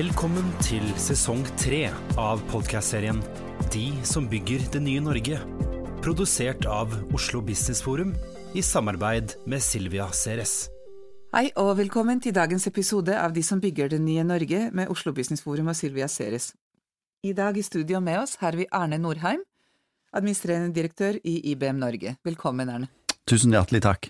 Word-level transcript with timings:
Velkommen 0.00 0.46
til 0.64 0.84
sesong 0.96 1.42
tre 1.60 1.82
av 2.16 2.40
podkastserien 2.48 3.18
De 3.74 3.82
som 4.06 4.24
bygger 4.30 4.62
det 4.72 4.80
nye 4.80 5.00
Norge. 5.04 5.36
Produsert 6.00 6.64
av 6.64 6.94
Oslo 7.12 7.42
Business 7.44 7.82
Forum 7.84 8.14
i 8.56 8.62
samarbeid 8.64 9.34
med 9.44 9.60
Silvia 9.60 10.06
Ceres. 10.16 10.70
Hei 11.34 11.50
og 11.60 11.74
velkommen 11.82 12.22
til 12.24 12.32
dagens 12.32 12.64
episode 12.70 13.12
av 13.12 13.34
De 13.36 13.42
som 13.44 13.60
bygger 13.60 13.90
det 13.92 13.98
nye 14.00 14.24
Norge 14.24 14.70
med 14.72 14.88
Oslo 14.94 15.12
Business 15.12 15.44
Forum 15.44 15.68
og 15.68 15.76
Silvia 15.76 16.08
Ceres. 16.08 16.54
I 17.20 17.34
dag 17.36 17.58
i 17.60 17.66
studio 17.66 18.00
med 18.00 18.22
oss 18.22 18.38
har 18.40 18.56
vi 18.56 18.70
Arne 18.72 18.96
Norheim, 19.02 19.44
administrerende 20.16 20.72
direktør 20.72 21.20
i 21.20 21.42
IBM 21.52 21.82
Norge. 21.82 22.14
Velkommen, 22.24 22.72
Arne. 22.72 22.88
Tusen 23.28 23.52
hjertelig 23.52 23.84
takk. 23.84 24.08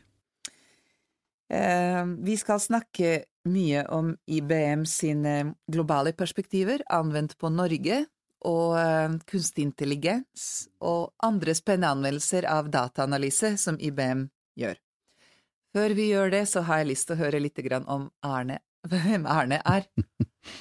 Eh, 1.50 2.04
vi 2.22 2.38
skal 2.38 2.62
snakke 2.62 3.24
mye 3.48 3.84
om 3.88 4.14
IBM 4.26 4.84
sine 4.88 5.54
globale 5.70 6.12
perspektiver 6.12 6.82
anvendt 6.92 7.38
på 7.40 7.48
Norge, 7.52 8.04
og 8.48 8.76
eh, 8.80 9.16
kunstig 9.28 9.66
intelligens 9.68 10.68
og 10.80 11.12
andre 11.24 11.54
spennende 11.56 11.90
anvendelser 11.92 12.46
av 12.48 12.70
dataanalyse 12.72 13.54
som 13.60 13.76
IBM 13.80 14.26
gjør. 14.60 14.78
Før 15.76 15.94
vi 15.94 16.08
gjør 16.10 16.32
det, 16.32 16.46
så 16.50 16.64
har 16.66 16.80
jeg 16.80 16.90
lyst 16.90 17.08
til 17.08 17.18
å 17.18 17.20
høre 17.20 17.42
litt 17.42 17.60
om 17.86 18.08
Arne, 18.26 18.60
hvem 18.90 19.26
Arne 19.26 19.60
er. 19.64 19.84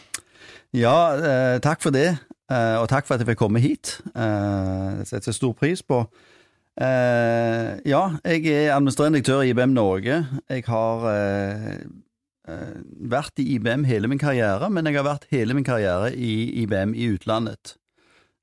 ja, 0.84 0.98
eh, 1.16 1.60
takk 1.64 1.82
for 1.82 1.96
det, 1.96 2.10
eh, 2.52 2.76
og 2.82 2.90
takk 2.92 3.08
for 3.08 3.16
at 3.16 3.24
jeg 3.24 3.32
fikk 3.32 3.42
komme 3.46 3.64
hit. 3.64 3.98
Det 4.14 5.08
setter 5.08 5.36
stor 5.36 5.56
pris 5.56 5.82
på. 5.82 6.04
Ja, 6.80 8.04
jeg 8.24 8.46
er 8.48 8.70
administrerende 8.72 9.20
direktør 9.20 9.42
i 9.44 9.50
IBM 9.52 9.74
Norge. 9.76 10.22
Jeg 10.48 10.64
har 10.70 11.08
vært 13.10 13.40
i 13.42 13.46
IBM 13.56 13.86
hele 13.90 14.10
min 14.12 14.22
karriere, 14.22 14.70
men 14.70 14.88
jeg 14.88 15.00
har 15.00 15.08
vært 15.08 15.28
hele 15.34 15.56
min 15.58 15.68
karriere 15.68 16.12
i 16.16 16.64
IBM 16.64 16.96
i 16.96 17.10
utlandet. 17.14 17.76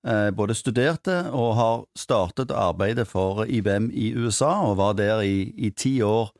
Eh, 0.06 0.30
både 0.30 0.54
studerte 0.54 1.14
og 1.34 1.54
har 1.58 1.84
startet 1.98 2.52
arbeidet 2.54 3.08
for 3.10 3.44
IBM 3.44 3.90
i 3.90 4.12
USA, 4.14 4.52
og 4.68 4.76
var 4.78 4.94
der 4.94 5.22
i, 5.26 5.70
ti 5.76 6.00
år 6.02 6.30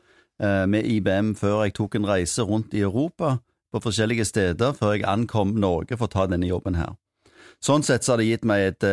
eh, 0.43 0.67
med 0.71 0.87
IBM 0.87 1.35
før 1.35 1.65
jeg 1.65 1.75
tok 1.75 1.97
en 1.99 2.07
reise 2.07 2.43
rundt 2.47 2.75
i 2.75 2.85
Europa 2.87 3.39
på 3.73 3.83
forskjellige 3.83 4.25
steder 4.25 4.73
før 4.73 4.95
jeg 4.95 5.09
ankom 5.11 5.57
Norge 5.59 5.97
for 5.97 6.07
å 6.07 6.15
ta 6.15 6.29
denne 6.31 6.47
jobben 6.47 6.79
her. 6.79 6.95
Sånn 7.59 7.83
sett 7.83 8.05
så 8.05 8.15
har 8.15 8.23
det 8.23 8.29
gitt 8.29 8.45
meg 8.47 8.69
et, 8.69 8.85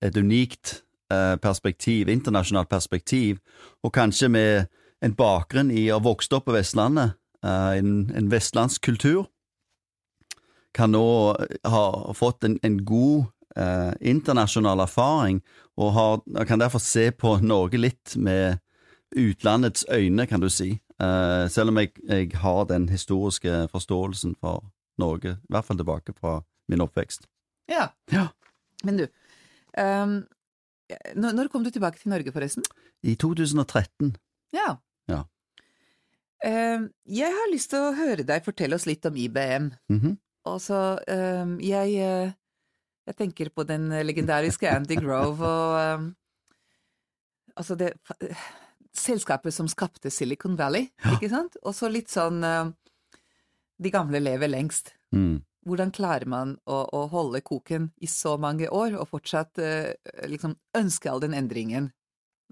et 0.00 0.16
unikt 0.16 0.80
perspektiv, 1.42 2.08
internasjonalt 2.08 2.70
perspektiv, 2.70 3.42
og 3.84 3.92
kanskje 3.92 4.30
med 4.32 4.70
en 5.04 5.12
bakgrunn 5.12 5.68
i 5.74 5.90
å 5.90 5.98
ha 5.98 6.04
vokst 6.06 6.32
opp 6.32 6.46
på 6.46 6.54
Vestlandet, 6.54 7.18
Eh, 7.21 7.21
en, 7.42 8.10
en 8.14 8.28
vestlandsk 8.32 8.84
kultur, 8.86 9.26
kan 10.72 10.92
nå 10.94 11.06
ha 11.68 12.14
fått 12.16 12.44
en, 12.44 12.58
en 12.62 12.78
god 12.84 13.26
eh, 13.56 13.92
internasjonal 14.00 14.80
erfaring, 14.84 15.40
og 15.76 15.92
har, 15.96 16.20
kan 16.48 16.62
derfor 16.62 16.82
se 16.82 17.10
på 17.12 17.36
Norge 17.44 17.80
litt 17.80 18.16
med 18.16 18.60
utlandets 19.16 19.84
øyne, 19.92 20.26
kan 20.26 20.40
du 20.40 20.48
si. 20.52 20.74
Eh, 21.02 21.46
selv 21.52 21.72
om 21.72 21.80
jeg, 21.80 21.92
jeg, 22.08 22.30
har 22.40 22.64
den 22.70 22.88
historiske 22.92 23.66
forståelsen 23.72 24.36
for 24.40 24.64
Norge, 25.00 25.36
i 25.36 25.52
hvert 25.52 25.68
fall 25.68 25.80
tilbake 25.80 26.14
fra 26.16 26.40
min 26.68 26.84
oppvekst. 26.84 27.26
Ja. 27.70 27.90
ja. 28.12 28.28
Men 28.84 29.02
du, 29.02 29.06
um, 29.78 30.22
når 31.16 31.48
kom 31.52 31.64
du 31.64 31.70
tilbake 31.70 32.00
til 32.00 32.12
Norge, 32.12 32.32
forresten? 32.32 32.64
I 33.02 33.14
2013. 33.14 34.14
Ja. 34.54 34.76
ja. 35.08 35.22
Ehm, 36.46 36.88
jeg 37.06 37.30
har 37.30 37.50
lyst 37.52 37.70
til 37.70 37.84
å 37.84 37.94
høre 37.96 38.24
deg 38.26 38.44
fortelle 38.46 38.76
oss 38.78 38.86
litt 38.88 39.06
om 39.06 39.16
IBM. 39.16 39.70
Mm 39.88 40.00
-hmm. 40.00 40.16
Altså, 40.44 40.66
så 40.66 41.12
ehm, 41.14 41.60
jeg, 41.60 41.94
eh, 41.94 42.32
jeg 43.06 43.16
tenker 43.16 43.48
på 43.50 43.64
den 43.64 43.88
legendariske 43.88 44.70
Andy 44.70 44.96
Grove 44.96 45.46
og 45.46 45.94
um, 45.98 46.16
Altså 47.56 47.74
det 47.74 47.92
Selskapet 48.96 49.54
som 49.54 49.68
skapte 49.68 50.10
Silicon 50.10 50.56
Valley, 50.56 50.88
ja. 51.04 51.10
ikke 51.12 51.28
sant? 51.28 51.56
Og 51.62 51.74
så 51.74 51.88
litt 51.88 52.10
sånn 52.10 52.40
De 53.78 53.90
gamle 53.90 54.20
lever 54.20 54.48
lengst. 54.48 54.94
Mm. 55.14 55.42
Hvordan 55.66 55.90
klarer 55.90 56.26
man 56.26 56.58
å, 56.66 56.88
å, 56.92 57.06
holde 57.06 57.40
koken 57.40 57.92
i 58.00 58.06
så 58.06 58.36
mange 58.36 58.68
år 58.68 58.96
og 58.98 59.08
fortsatt 59.08 59.58
uh, 59.58 59.92
liksom 60.26 60.56
ønske 60.74 61.10
all 61.10 61.20
den 61.20 61.34
endringen? 61.34 61.92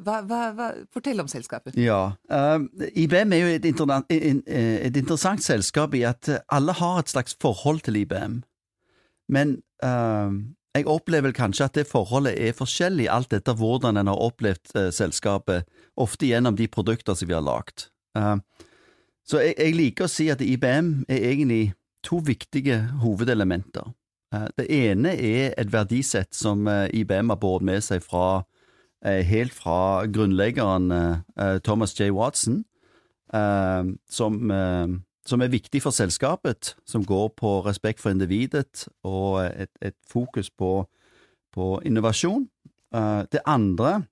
Hva, 0.01 0.21
hva, 0.25 0.39
hva, 0.57 0.69
fortell 0.93 1.21
om 1.21 1.29
selskapet. 1.29 1.77
Ja, 1.81 2.15
uh, 2.33 2.63
IBM 2.97 3.35
er 3.37 3.43
jo 3.43 3.51
et, 3.53 3.67
interna, 3.69 4.01
et, 4.09 4.97
interessant 4.97 5.45
selskap 5.45 5.95
i 5.99 6.05
at 6.09 6.31
alle 6.49 6.75
har 6.79 7.03
et 7.03 7.13
slags 7.13 7.37
forhold 7.41 7.83
til 7.85 8.01
IBM. 8.01 8.39
Men 9.31 9.59
uh, 9.85 10.33
jeg 10.77 10.89
opplever 10.89 11.35
kanskje 11.37 11.69
at 11.69 11.77
det 11.77 11.87
forholdet 11.91 12.39
er 12.41 12.57
forskjellig, 12.57 13.11
alt 13.13 13.35
etter 13.37 13.59
hvordan 13.59 14.01
en 14.01 14.09
har 14.13 14.25
opplevd 14.25 14.73
uh, 14.79 14.89
selskapet, 14.95 15.69
ofte 16.01 16.31
gjennom 16.31 16.57
de 16.57 16.69
produkter 16.71 17.19
som 17.19 17.29
vi 17.29 17.37
har 17.37 17.45
lagd. 17.45 17.91
så 19.31 19.39
jeg, 19.39 19.55
jeg, 19.55 19.75
liker 19.77 20.09
å 20.09 20.11
si 20.11 20.31
at 20.33 20.41
IBM 20.43 21.05
er 21.09 21.27
egentlig 21.29 21.75
to 22.03 22.19
viktige 22.25 22.81
hovedelementer. 23.03 23.93
det 24.59 24.67
ene 24.67 25.13
er 25.15 25.55
et 25.59 25.71
verdisett 25.73 26.35
som 26.35 26.67
IBM 26.67 27.31
har 27.31 27.39
båret 27.39 27.67
med 27.67 27.85
seg 27.85 28.03
fra 28.03 28.25
Eh, 28.31 28.50
helt 29.03 29.55
fra 29.55 30.07
grunnleggeren 30.07 30.91
eh, 30.91 31.59
Thomas 31.65 31.95
J. 32.01 32.11
Watson, 32.13 32.65
eh, 33.35 33.85
som, 34.11 34.53
som, 35.27 35.41
er 35.41 35.49
viktig 35.49 35.83
for 35.83 35.91
selskapet, 35.91 36.77
som 36.87 37.05
går 37.05 37.29
på 37.37 37.61
respekt 37.67 38.01
for 38.01 38.11
individet 38.11 38.89
og 39.03 39.45
et, 39.45 39.73
et 39.83 39.97
fokus 40.11 40.51
på, 40.51 40.87
på 41.53 41.81
innovasjon. 41.85 42.49
Det 43.33 43.41
andre, 43.47 44.03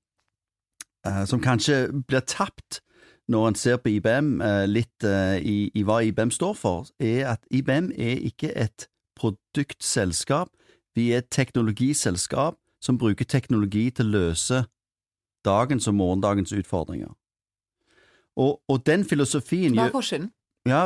som 1.26 1.40
kanskje 1.42 1.88
blir 2.06 2.20
tapt 2.20 2.78
når 3.26 3.48
en 3.48 3.56
ser 3.58 3.80
på 3.82 3.90
IBM 3.90 4.38
litt 4.70 5.02
i, 5.42 5.56
i 5.74 5.82
hva 5.82 5.98
IBM 6.06 6.30
står 6.30 6.54
for, 6.54 6.86
er 7.02 7.32
at 7.32 7.42
IBM 7.50 7.90
er 7.98 8.22
ikke 8.30 8.52
et 8.54 8.86
produktselskap. 9.18 10.48
Vi 10.94 11.10
er 11.12 11.24
et 11.24 11.30
teknologiselskap 11.34 12.54
som 12.80 12.98
bruker 12.98 13.26
teknologi 13.26 13.88
til 13.90 14.06
å 14.06 14.14
løse 14.14 14.62
dagens 15.44 15.88
og 15.88 15.94
morgendagens 15.94 16.52
utfordringer. 16.52 17.14
Og, 18.36 18.60
og 18.68 18.86
den 18.86 19.04
filosofien 19.04 19.74
Hva 19.74 19.88
er 19.88 19.94
forskjellen? 19.94 20.30
Ja, 20.68 20.84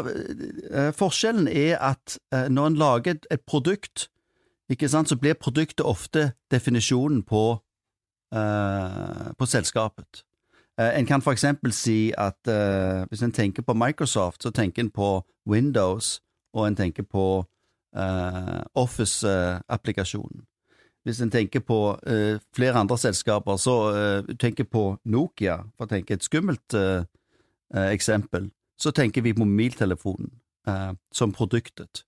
eh, 0.71 0.93
Forskjellen 0.95 1.49
er 1.49 1.79
at 1.79 2.19
eh, 2.33 2.49
når 2.49 2.67
en 2.67 2.77
lager 2.77 3.11
et, 3.11 3.27
et 3.31 3.41
produkt, 3.41 4.09
sant, 4.87 5.09
så 5.09 5.17
blir 5.17 5.35
produktet 5.35 5.87
ofte 5.87 6.33
definisjonen 6.51 7.23
på, 7.23 7.59
uh, 8.35 9.33
på 9.39 9.47
selskapet. 9.47 10.25
Uh, 10.81 10.99
en 10.99 11.07
kan 11.07 11.23
for 11.23 11.33
eksempel 11.33 11.73
si 11.73 12.13
at 12.19 12.39
uh, 12.49 13.05
hvis 13.09 13.23
en 13.23 13.33
tenker 13.33 13.63
på 13.63 13.75
Microsoft, 13.75 14.43
så 14.43 14.51
tenker 14.51 14.83
en 14.83 14.91
på 14.91 15.23
Windows, 15.47 16.23
og 16.55 16.67
en 16.67 16.77
tenker 16.77 17.03
på 17.03 17.45
Office-applikasjonen. 18.75 20.47
Hvis 21.05 21.21
en 21.23 21.31
tenker 21.31 21.61
på 21.67 21.99
eh, 22.07 22.39
flere 22.55 22.79
andre 22.79 22.99
selskaper, 22.99 23.57
så 23.57 23.75
eh, 23.91 24.35
tenker 24.39 24.65
på 24.65 24.85
Nokia, 25.05 25.59
for 25.77 25.89
å 25.89 25.91
tenke 25.91 26.15
et 26.15 26.23
skummelt 26.23 26.77
eh, 26.79 27.03
eh, 27.75 27.89
eksempel, 27.91 28.51
så 28.79 28.93
tenker 28.95 29.23
vi 29.23 29.35
på 29.35 29.45
mobiltelefonen 29.45 30.31
eh, 30.69 30.93
som 31.15 31.35
produktet. 31.35 32.05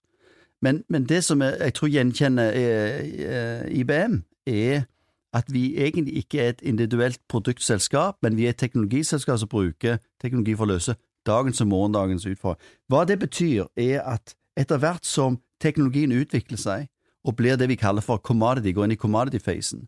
Men, 0.62 0.85
men, 0.88 1.08
det 1.08 1.25
som 1.25 1.43
jeg, 1.43 1.56
jeg 1.61 1.75
tror 1.75 1.91
gjenkjenner 1.93 2.55
eh, 2.55 3.81
IBM, 3.81 4.23
er 4.46 4.87
at 5.35 5.50
vi 5.50 5.75
egentlig 5.82 6.23
ikke 6.23 6.41
er 6.41 6.49
et 6.55 6.62
individuelt 6.62 7.20
produktselskap, 7.29 8.17
men 8.23 8.37
vi 8.37 8.46
er 8.46 8.55
et 8.55 8.62
teknologiselskap 8.62 9.38
som 9.38 9.50
bruker 9.50 9.99
teknologi 10.23 10.55
for 10.55 10.69
å 10.69 10.76
løse 10.76 10.94
dagens 11.26 11.61
og 11.61 11.69
morgendagens 11.73 12.26
utfordringer. 12.26 12.79
Hva 12.88 13.02
det 13.08 13.19
betyr, 13.19 13.67
er 13.76 14.05
at 14.06 14.37
etter 14.56 14.79
hvert 14.79 15.06
som 15.06 15.41
teknologien 15.61 16.12
utvikler 16.14 16.61
seg, 16.61 16.87
og 17.25 17.37
blir 17.37 17.56
det 17.56 17.69
vi 17.69 17.81
kaller 17.81 18.05
for 18.05 18.21
commodity, 18.23 18.73
går 18.73 18.88
inn 18.88 18.97
i 18.97 19.00
commodity-fasen, 19.00 19.87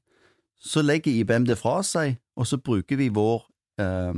så 0.56 0.82
legger 0.82 1.12
IBM 1.12 1.46
det 1.46 1.58
fra 1.60 1.82
seg, 1.84 2.16
og 2.36 2.48
så 2.48 2.58
bruker 2.58 2.96
vi 2.96 3.10
vår, 3.12 3.44
eh, 3.80 4.14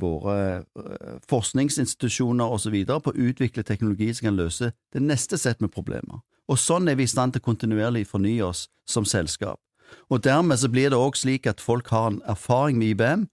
våre 0.00 0.38
eh, 0.56 1.18
forskningsinstitusjoner 1.28 2.54
osv. 2.54 2.76
på 2.86 3.12
å 3.12 3.18
utvikle 3.28 3.66
teknologi 3.66 4.12
som 4.14 4.30
kan 4.30 4.38
løse 4.38 4.72
det 4.92 5.02
neste 5.02 5.38
sett 5.38 5.60
med 5.60 5.74
problemer. 5.74 6.22
Og 6.48 6.58
sånn 6.58 6.88
er 6.88 6.96
vi 6.96 7.04
i 7.04 7.10
stand 7.10 7.34
til 7.34 7.42
kontinuerlig 7.42 8.06
fornye 8.06 8.44
oss 8.44 8.68
som 8.86 9.04
selskap. 9.04 9.60
Og 10.08 10.22
dermed 10.22 10.58
så 10.60 10.68
blir 10.68 10.90
det 10.90 10.98
òg 10.98 11.16
slik 11.16 11.46
at 11.46 11.60
folk 11.60 11.88
har 11.88 12.12
en 12.12 12.22
erfaring 12.28 12.78
med 12.78 12.94
IBM 12.94 13.26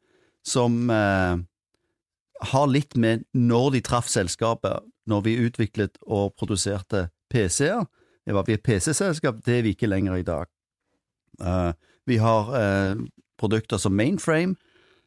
som 0.46 0.90
eh, 0.90 1.38
har 2.52 2.68
litt 2.68 2.96
med 2.96 3.26
når 3.34 3.72
de 3.76 3.82
traff 3.82 4.10
selskapet, 4.12 4.84
når 5.06 5.22
vi 5.22 5.38
utviklet 5.46 5.98
og 6.02 6.34
produserte 6.40 7.10
PC-er, 7.32 7.86
det 8.26 8.34
var 8.34 8.44
vi 8.48 8.54
et 8.54 8.64
PC-selskap, 8.64 9.36
det 9.46 9.60
er 9.60 9.62
vi 9.62 9.76
ikke 9.76 9.90
lenger 9.90 10.16
i 10.16 10.26
dag. 10.26 10.46
Uh, 11.42 11.74
vi 12.06 12.18
har 12.18 12.50
uh, 12.50 13.02
produkter 13.38 13.78
som 13.78 13.92
Mainframe. 13.92 14.56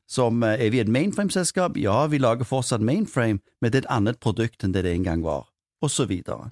Som, 0.09 0.43
uh, 0.43 0.49
er 0.49 0.71
vi 0.71 0.81
et 0.81 0.89
mainframe-selskap? 0.89 1.77
Ja, 1.77 2.07
vi 2.07 2.19
lager 2.19 2.45
fortsatt 2.45 2.81
mainframe, 2.81 3.39
men 3.61 3.73
det 3.73 3.79
er 3.79 3.85
et 3.85 3.93
annet 3.93 4.21
produkt 4.21 4.65
enn 4.65 4.73
det 4.73 4.87
det 4.87 4.95
en 4.95 5.05
gang 5.05 5.25
var, 5.25 5.51
og 5.83 5.91
så 5.91 6.07
videre. 6.09 6.51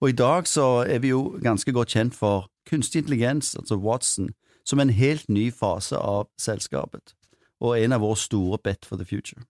Og 0.00 0.08
i 0.08 0.12
dag 0.12 0.46
så 0.46 0.84
er 0.86 0.98
vi 0.98 1.08
jo 1.08 1.38
ganske 1.42 1.72
godt 1.72 1.90
kjent 1.94 2.14
for 2.14 2.46
kunstig 2.70 3.02
intelligens, 3.02 3.54
altså 3.54 3.76
Watson, 3.76 4.30
som 4.64 4.80
en 4.80 4.90
helt 4.90 5.28
ny 5.28 5.50
fase 5.50 5.98
av 5.98 6.28
selskapet, 6.38 7.14
og 7.60 7.78
en 7.78 7.92
av 7.92 8.00
våre 8.00 8.16
store 8.16 8.58
bet 8.62 8.86
for 8.86 8.96
the 8.96 9.04
future. 9.04 9.42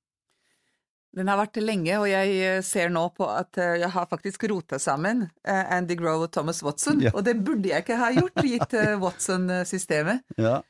Den 1.12 1.28
har 1.28 1.36
vært 1.42 1.58
lenge, 1.60 1.92
og 2.00 2.06
jeg 2.08 2.36
eh, 2.40 2.58
ser 2.64 2.92
nå 2.92 3.02
på 3.12 3.26
at 3.28 3.58
eh, 3.60 3.82
jeg 3.82 3.92
har 3.92 4.08
faktisk 4.08 4.46
rota 4.48 4.78
sammen 4.80 5.26
eh, 5.44 5.64
Andy 5.76 5.96
Grove 6.00 6.28
og 6.28 6.32
Thomas 6.32 6.62
Watson, 6.64 7.02
ja. 7.04 7.12
og 7.12 7.26
det 7.26 7.34
burde 7.44 7.68
jeg 7.68 7.84
ikke 7.84 7.98
ha 8.00 8.08
gjort, 8.16 8.40
gitt 8.40 8.76
Watson-systemet. 9.02 10.24
Ja. 10.40 10.60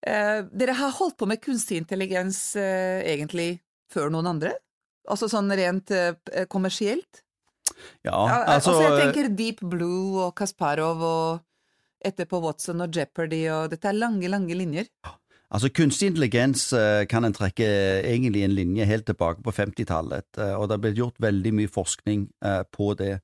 Dere 0.00 0.74
har 0.78 0.94
holdt 0.96 1.18
på 1.20 1.26
med 1.28 1.42
kunstig 1.44 1.76
intelligens 1.76 2.54
egentlig 2.56 3.58
før 3.92 4.08
noen 4.08 4.30
andre? 4.30 4.54
Altså 5.04 5.28
sånn 5.28 5.52
rent 5.52 5.92
kommersielt? 6.48 7.20
Ja, 8.00 8.16
altså, 8.16 8.72
altså 8.72 8.76
Jeg 8.80 8.94
tenker 9.02 9.28
Deep 9.36 9.60
Blue 9.60 10.22
og 10.24 10.32
Kasparov 10.40 11.04
og 11.04 11.44
etterpå 12.00 12.40
Watson 12.40 12.80
og 12.80 12.96
Jeopardy 12.96 13.42
og 13.52 13.74
Dette 13.74 13.92
er 13.92 14.00
lange, 14.00 14.24
lange 14.32 14.56
linjer. 14.56 14.88
Altså, 15.50 15.68
Kunstig 15.74 16.06
intelligens 16.06 16.68
uh, 16.72 17.02
kan 17.10 17.26
en 17.26 17.34
trekke 17.34 17.66
uh, 17.66 18.04
egentlig 18.06 18.44
en 18.46 18.54
linje 18.54 18.86
helt 18.86 19.06
tilbake 19.08 19.42
på 19.42 19.50
50-tallet, 19.50 20.28
uh, 20.38 20.54
og 20.54 20.68
det 20.68 20.76
har 20.76 20.82
blitt 20.84 21.00
gjort 21.00 21.18
veldig 21.18 21.52
mye 21.58 21.70
forskning 21.70 22.28
på 22.72 22.94
det. 22.94 23.18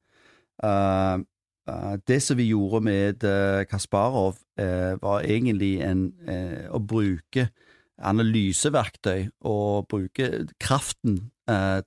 det 2.06 2.22
som 2.22 2.36
vi 2.38 2.46
gjorde 2.48 2.80
med 2.80 3.24
Kasparov, 3.68 4.38
var 5.02 5.26
egentlig 5.26 5.82
en, 5.84 6.06
å 6.72 6.78
bruke 6.78 7.48
analyseverktøy 7.98 9.28
og 9.44 9.88
bruke 9.90 10.46
kraften 10.60 11.18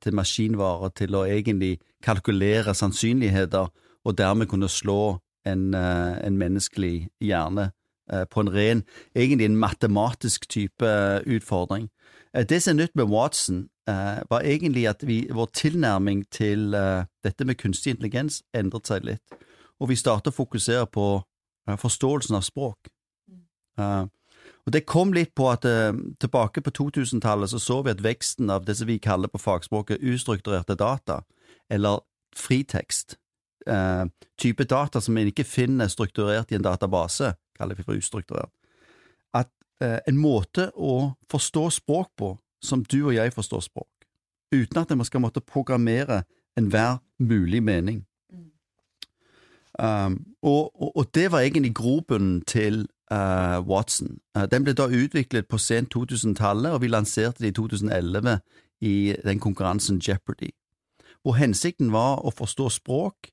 til 0.03 0.13
maskinvarer 0.19 0.94
til 0.94 1.15
å 1.15 1.25
egentlig 1.25 1.80
kalkulere 2.06 2.75
sannsynligheter, 2.75 3.71
og 4.06 4.18
dermed 4.18 4.51
kunne 4.51 4.69
slå 4.69 5.18
en, 5.47 5.74
en 5.74 6.38
menneskelig 6.38 7.09
hjerne 7.24 7.71
Eh, 7.71 7.79
på 8.30 8.42
en 8.42 8.54
ren, 8.54 8.84
egentlig 9.16 9.46
en 9.46 9.58
matematisk 9.58 10.50
type 10.50 10.86
eh, 10.86 11.22
utfordring. 11.26 11.90
Eh, 12.34 12.46
det 12.46 12.62
som 12.64 12.76
er 12.76 12.84
nytt 12.84 12.96
med 12.96 13.12
Watson, 13.12 13.68
var 14.30 14.46
egentlig 14.46 14.84
at 14.86 15.02
vi, 15.02 15.24
vår 15.34 15.48
tilnærming 15.58 16.20
til 16.30 16.76
dette 17.26 17.46
med 17.46 17.58
kunstig 17.58 17.96
intelligens 17.96 18.44
endret 18.54 18.86
seg 18.86 19.02
litt, 19.02 19.34
og 19.82 19.90
vi 19.90 19.96
startet 19.98 20.30
å 20.30 20.36
fokusere 20.36 20.86
på 20.94 21.06
forståelsen 21.82 22.38
av 22.38 22.44
språk. 22.46 22.92
Og 23.82 24.70
Det 24.70 24.84
kom 24.86 25.10
litt 25.14 25.34
på 25.34 25.50
at 25.50 25.66
tilbake 26.22 26.62
på 26.62 26.70
2000-tallet 26.70 27.50
så 27.50 27.58
så 27.58 27.80
vi 27.82 27.96
at 27.96 28.04
veksten 28.06 28.54
av 28.54 28.70
det 28.70 28.78
som 28.78 28.86
vi 28.88 29.00
kaller 29.02 29.28
på 29.28 29.42
fagspråket 29.42 30.06
ustrukturerte 30.06 30.78
data, 30.78 31.24
eller 31.66 32.06
fritekst, 32.38 33.18
type 34.38 34.70
data 34.70 35.02
som 35.02 35.18
en 35.18 35.34
ikke 35.34 35.50
finner 35.50 35.90
strukturert 35.90 36.52
i 36.52 36.62
en 36.62 36.68
database, 36.70 37.34
kaller 37.60 37.76
vi 37.76 37.86
for 37.86 38.00
ustrukturert, 38.00 38.52
at 39.36 39.52
eh, 39.84 40.00
en 40.08 40.18
måte 40.18 40.70
å 40.76 41.14
forstå 41.32 41.70
språk 41.82 42.14
på 42.18 42.34
som 42.64 42.84
du 42.84 43.02
og 43.06 43.16
jeg 43.16 43.34
forstår 43.36 43.64
språk, 43.64 44.08
uten 44.56 44.82
at 44.82 44.92
en 44.92 45.06
skal 45.06 45.24
måtte 45.24 45.44
programmere 45.46 46.24
enhver 46.58 47.00
mulig 47.20 47.64
mening. 47.64 48.06
Um, 49.80 50.26
og, 50.42 50.82
og, 50.82 50.98
og, 50.98 51.06
det 51.16 51.32
var 51.32 51.40
egentlig 51.40 51.76
grobunnen 51.76 52.42
til 52.42 52.88
uh, 53.14 53.70
Watson. 53.70 54.18
Uh, 54.38 54.46
den 54.51 54.63
ble 54.63 54.74
da 54.75 54.89
utviklet 54.92 55.48
på 55.48 55.58
sent 55.58 55.96
2000-tallet, 55.96 56.72
og 56.72 56.82
vi 56.82 56.88
lanserte 56.88 57.44
det 57.44 57.54
i 57.54 57.56
2011 57.56 58.39
i 58.82 59.16
den 59.24 59.39
konkurransen 59.39 60.01
Jeopardy. 60.08 60.50
Og 61.24 61.36
hensikten 61.36 61.94
var 61.96 62.25
å 62.25 62.34
forstå 62.36 62.70
språk, 62.70 63.32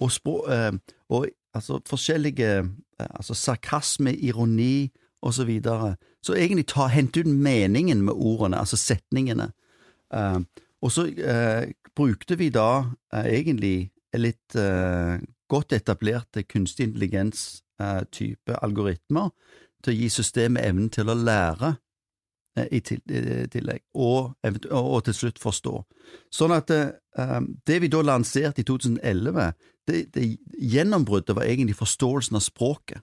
og, 0.00 0.12
språk, 0.12 0.48
uh, 0.48 0.72
og 1.08 1.28
altså 1.54 1.80
forskjellige 1.88 2.50
eh, 2.58 3.10
altså 3.10 3.34
sarkasme, 3.34 4.14
ironi 4.14 4.90
og 5.22 5.34
så 5.34 5.44
videre. 5.44 5.96
Så 6.22 6.34
egentlig 6.34 6.66
ta, 6.66 6.86
hente 6.86 7.20
ut 7.20 7.26
meningen 7.26 8.02
med 8.02 8.14
ordene, 8.14 8.58
altså 8.58 8.76
setningene. 8.76 9.50
Uh, 10.14 10.40
og 10.82 10.92
så 10.92 11.04
uh, 11.04 11.68
brukte 11.96 12.38
vi 12.38 12.48
da 12.54 12.84
uh, 12.88 13.26
egentlig 13.26 13.90
litt 14.16 14.56
godt 15.52 15.72
etablerte 15.76 16.42
kunstig 16.48 16.86
intelligens-type 16.86 18.56
algoritmer 18.64 19.28
til 19.84 19.92
å 19.92 19.96
gi 19.98 20.08
systemet 20.08 20.64
evnen 20.64 20.88
til 20.88 21.12
å 21.12 21.16
lære 21.18 21.74
i 22.72 22.80
tillegg, 22.80 23.84
og, 24.00 24.32
og, 24.72 24.96
til 25.04 25.14
slutt 25.14 25.38
forstå. 25.38 25.74
Sånn 26.34 26.56
at 26.56 26.72
det 26.72 27.78
vi 27.84 27.92
da 27.92 28.00
lanserte 28.02 28.64
i 28.64 28.66
2011, 28.66 29.52
det, 29.88 30.02
det 30.14 30.26
gjennombruddet 30.58 31.36
var 31.36 31.48
egentlig 31.48 31.78
forståelsen 31.78 32.38
av 32.38 32.44
språket, 32.44 33.02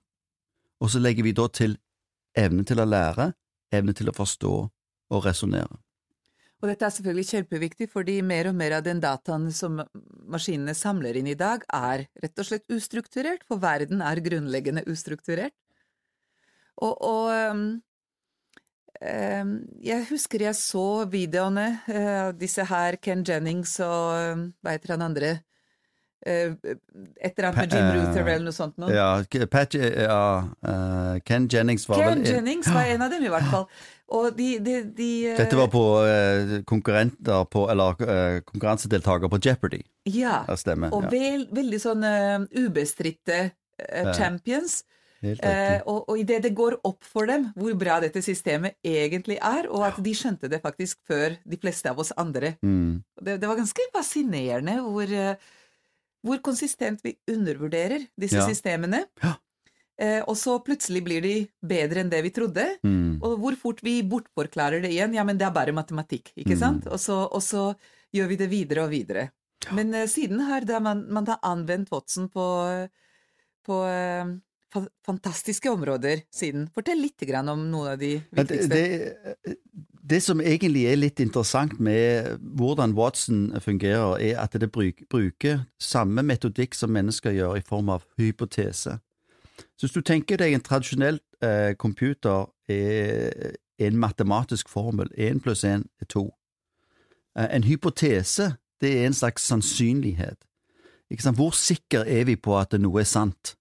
og 0.79 0.91
så 0.91 1.01
legger 1.01 1.25
vi 1.25 1.35
da 1.35 1.47
til 1.49 1.77
evne 2.37 2.65
til 2.67 2.81
å 2.81 2.87
lære, 2.87 3.31
evne 3.73 3.95
til 3.95 4.11
å 4.11 4.15
forstå 4.15 4.53
og 5.15 5.25
resonnere. 5.25 5.79
Og 6.63 6.71
dette 6.71 6.87
er 6.87 6.93
selvfølgelig 6.95 7.27
kjempeviktig, 7.29 7.87
fordi 7.91 8.15
mer 8.25 8.49
og 8.49 8.55
mer 8.57 8.77
av 8.77 8.85
den 8.85 9.01
dataen 9.03 9.49
som 9.53 9.81
maskinene 10.31 10.73
samler 10.77 11.19
inn 11.19 11.27
i 11.29 11.37
dag, 11.37 11.65
er 11.69 12.07
rett 12.23 12.41
og 12.41 12.47
slett 12.47 12.71
ustrukturert, 12.71 13.43
for 13.45 13.61
verden 13.61 14.01
er 14.01 14.23
grunnleggende 14.23 14.85
ustrukturert. 14.89 15.53
Og, 16.81 16.95
og 17.05 17.27
um, 17.51 17.65
um, 18.97 19.51
jeg 19.83 20.07
husker 20.09 20.47
jeg 20.47 20.57
så 20.59 20.87
videoene 21.11 21.67
uh, 21.85 22.31
disse 22.35 22.65
her, 22.67 22.97
Ken 23.03 23.23
Jennings 23.27 23.77
og 23.85 24.33
um, 24.33 24.47
hva 24.63 24.75
heter 24.75 24.95
han 24.95 25.05
andre, 25.05 25.35
et 26.25 27.35
eller 27.37 27.47
annet 27.49 27.57
med 27.59 27.73
Jim 27.75 27.89
Ruther 27.93 28.21
eller 28.25 28.45
noe 28.47 28.55
sånt 28.55 28.79
noe. 28.81 28.93
Ja, 28.93 29.09
Pat, 29.51 29.75
ja 29.75 30.21
uh, 30.45 31.17
Ken 31.27 31.49
Jennings 31.51 31.85
var 31.89 32.01
Ken 32.01 32.07
vel 32.07 32.23
Ken 32.23 32.39
Jennings 32.39 32.69
var 32.73 32.89
en 32.93 33.05
av 33.05 33.13
dem, 33.13 33.27
i 33.27 33.33
hvert 33.33 33.51
fall. 33.53 33.67
Og 34.15 34.31
de, 34.37 34.47
de, 34.61 34.79
de 34.95 35.09
Dette 35.33 35.57
var 35.57 35.69
på 35.73 35.83
konkurrenter 36.69 37.47
på 37.49 37.63
Eller 37.73 37.95
konkurransedeltaker 38.45 39.31
på 39.33 39.39
Jeopardy. 39.41 39.79
Ja, 40.13 40.43
stemmer, 40.61 40.93
og 40.93 41.07
ja. 41.07 41.13
vel, 41.13 41.47
veldig 41.57 41.79
sånn 41.81 42.05
ubestridte 42.53 43.39
eh, 43.81 44.11
champions. 44.13 44.83
Eh, 45.25 45.79
og, 45.89 46.03
og 46.09 46.19
idet 46.21 46.43
det 46.45 46.51
går 46.57 46.77
opp 46.85 47.05
for 47.07 47.25
dem 47.29 47.47
hvor 47.57 47.73
bra 47.79 47.97
dette 48.03 48.21
systemet 48.21 48.77
egentlig 48.85 49.39
er, 49.39 49.69
og 49.71 49.87
at 49.87 49.99
de 50.03 50.13
skjønte 50.17 50.49
det 50.51 50.61
faktisk 50.61 50.99
før 51.07 51.37
de 51.41 51.59
fleste 51.61 51.89
av 51.89 52.01
oss 52.01 52.13
andre. 52.19 52.55
Mm. 52.61 53.01
Det, 53.21 53.39
det 53.41 53.49
var 53.49 53.57
ganske 53.57 53.87
fascinerende 53.95 54.77
hvor, 54.83 55.09
eh, 55.09 55.53
hvor 56.25 56.41
konsistent 56.43 57.03
vi 57.05 57.15
undervurderer 57.31 58.07
disse 58.19 58.39
Ja. 58.41 58.47
systemene. 58.49 59.03
Ja. 59.23 59.35
Eh, 59.97 60.21
og 60.27 60.35
så 60.35 60.57
plutselig 60.65 61.03
blir 61.05 61.21
de 61.23 61.35
bedre 61.63 62.01
enn 62.01 62.09
det 62.11 62.21
vi 62.25 62.31
trodde. 62.35 62.65
Mm. 62.83 63.21
Og 63.23 63.37
hvor 63.39 63.55
fort 63.55 63.79
vi 63.85 64.01
bortforklarer 64.03 64.81
det 64.83 64.91
igjen. 64.91 65.13
Ja, 65.15 65.23
men 65.23 65.37
det 65.39 65.45
er 65.47 65.53
bare 65.55 65.71
matematikk, 65.71 66.33
ikke 66.35 66.55
Mm. 66.57 66.59
sant? 66.59 66.87
Og 66.87 66.99
så, 66.99 67.21
og 67.31 67.41
så 67.41 67.75
gjør 68.13 68.27
vi 68.27 68.35
det 68.41 68.49
videre 68.49 68.83
og 68.83 68.89
videre. 68.91 69.29
Men 69.71 69.93
eh, 69.95 70.05
siden 70.07 70.41
her, 70.45 70.65
da 70.65 70.79
man, 70.79 71.05
man 71.09 71.25
har 71.27 71.39
anvendt 71.43 71.89
Watson 71.91 72.27
på, 72.29 72.43
på 73.65 73.79
eh, 73.87 74.35
fantastiske 75.05 75.71
områder 75.71 76.23
siden. 76.33 76.67
Fortell 76.75 76.99
litt 76.99 77.23
om 77.47 77.71
noen 77.71 77.93
av 77.93 77.97
de 77.99 78.17
viktigste. 78.35 78.67
det, 78.67 79.15
det, 79.45 79.57
det 80.09 80.21
som 80.23 80.41
egentlig 80.41 80.85
er 80.85 80.99
litt 80.99 81.19
interessant 81.23 81.79
med 81.81 82.37
hvordan 82.57 82.93
Watson 82.97 83.47
fungerer, 83.61 84.19
er 84.21 84.39
at 84.43 84.53
det 84.53 84.69
bruk, 84.71 85.01
bruker 85.09 85.63
samme 85.81 86.23
metodikk 86.23 86.77
som 86.77 86.93
mennesker 86.93 87.33
gjør, 87.33 87.55
i 87.57 87.65
form 87.65 87.89
av 87.89 88.05
hypotese. 88.17 88.99
Så 89.75 89.87
hvis 89.87 89.95
du 89.95 90.01
tenker 90.05 90.37
deg 90.37 90.53
en 90.53 90.63
tradisjonell 90.63 91.19
eh, 91.41 91.73
computer 91.79 92.45
er 92.69 93.55
en 93.81 93.97
matematisk 93.97 94.69
formel, 94.69 95.09
én 95.17 95.41
pluss 95.43 95.65
én 95.65 95.87
er 96.01 96.09
to. 96.11 96.29
Eh, 97.37 97.49
en 97.49 97.65
hypotese 97.65 98.53
det 98.81 98.91
er 98.99 99.07
en 99.07 99.13
slags 99.13 99.47
sannsynlighet. 99.47 100.37
Hvor 101.35 101.51
sikker 101.51 102.03
er 102.05 102.25
vi 102.25 102.35
på 102.35 102.57
at 102.59 102.75
noe 102.79 103.01
er 103.01 103.09
sant? 103.09 103.55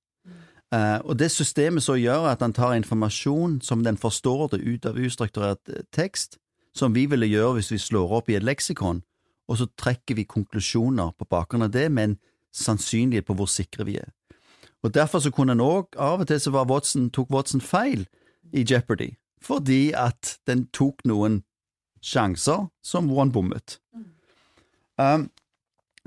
Eh, 0.74 0.98
og 1.04 1.18
det 1.18 1.30
systemet 1.30 1.84
så 1.84 1.96
gjør 2.00 2.30
at 2.32 2.42
han 2.42 2.54
tar 2.56 2.74
informasjon 2.74 3.60
som 3.62 3.84
den 3.84 3.98
forstår 4.00 4.48
det 4.54 4.62
ut 4.64 4.86
av 4.88 4.98
ustrukturert 4.98 5.68
eh, 5.68 5.84
tekst, 5.92 6.38
som 6.74 6.94
vi 6.94 7.04
ville 7.06 7.28
gjøre 7.28 7.58
hvis 7.58 7.70
vi 7.74 7.78
slår 7.78 8.14
opp 8.18 8.30
i 8.32 8.38
et 8.38 8.46
leksikon, 8.46 9.02
og 9.48 9.60
så 9.60 9.68
trekker 9.78 10.16
vi 10.18 10.24
konklusjoner 10.24 11.12
på 11.18 11.28
bakgrunn 11.30 11.66
av 11.66 11.74
det 11.74 11.90
med 11.92 12.04
en 12.08 12.18
sannsynlighet 12.54 13.28
på 13.28 13.36
hvor 13.38 13.50
sikre 13.50 13.86
vi 13.86 13.98
er. 14.00 14.10
Og 14.84 14.94
Derfor 14.94 15.18
så 15.18 15.30
kunne 15.32 15.54
han 15.54 15.64
òg 15.64 15.96
av 16.00 16.24
og 16.24 16.28
til 16.28 16.40
så 16.40 16.52
var 16.52 16.68
Watson, 16.68 17.10
tok 17.10 17.30
Watson 17.32 17.60
feil 17.60 18.06
i 18.52 18.64
Jeopardy, 18.64 19.14
fordi 19.42 19.92
at 19.96 20.38
den 20.46 20.66
tok 20.72 21.04
noen 21.08 21.42
sjanser 22.04 22.68
som 22.84 23.08
hvor 23.08 23.22
han 23.22 23.32
bommet. 23.32 23.78
Um, 25.00 25.30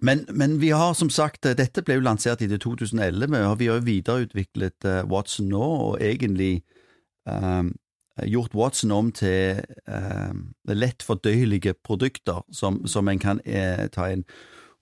men, 0.01 0.25
men 0.29 0.59
vi 0.59 0.69
har 0.69 0.93
som 0.93 1.09
sagt, 1.09 1.45
eh, 1.45 1.55
dette 1.57 1.81
ble 1.81 1.97
jo 1.97 2.05
lansert 2.05 2.41
i 2.45 2.49
det 2.49 2.61
2011, 2.61 3.33
og 3.47 3.57
vi 3.59 3.69
har 3.69 3.79
jo 3.79 3.87
videreutviklet 3.87 4.85
eh, 4.85 5.03
Watson 5.09 5.49
nå, 5.49 5.63
og 5.87 6.01
egentlig 6.03 6.61
um, 7.25 7.73
gjort 8.25 8.53
Watson 8.57 8.93
om 8.93 9.09
til 9.11 9.63
um, 9.87 10.51
lett 10.69 11.05
fordøyelige 11.05 11.73
produkter 11.85 12.43
som, 12.53 12.83
som 12.85 13.09
en 13.09 13.19
kan 13.21 13.41
eh, 13.45 13.87
ta 13.93 14.11
inn. 14.13 14.23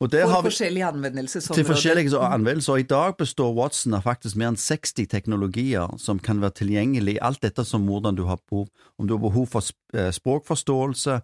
Og 0.04 0.12
der 0.12 0.26
For 0.26 0.34
har 0.34 0.42
vi, 0.44 0.50
forskjellige 0.52 0.86
anvendelsesområder. 0.86 1.64
til 1.64 1.70
forskjellige 1.72 2.20
anvendelser. 2.20 2.74
Og 2.74 2.80
I 2.80 2.88
dag 2.90 3.16
består 3.18 3.54
Watson 3.56 3.96
av 3.96 4.04
faktisk 4.04 4.36
mer 4.36 4.52
enn 4.52 4.60
60 4.60 5.08
teknologier 5.08 5.96
som 5.98 6.20
kan 6.20 6.42
være 6.44 6.60
tilgjengelig. 6.60 7.16
Alt 7.24 7.46
dette 7.48 7.64
som 7.64 7.88
hvordan 7.88 8.20
du 8.20 8.26
har 8.28 8.42
behov, 8.50 8.68
om 9.00 9.08
du 9.08 9.16
har 9.16 9.24
behov 9.24 9.48
for 9.48 9.64
eh, 9.96 10.12
språkforståelse, 10.12 11.22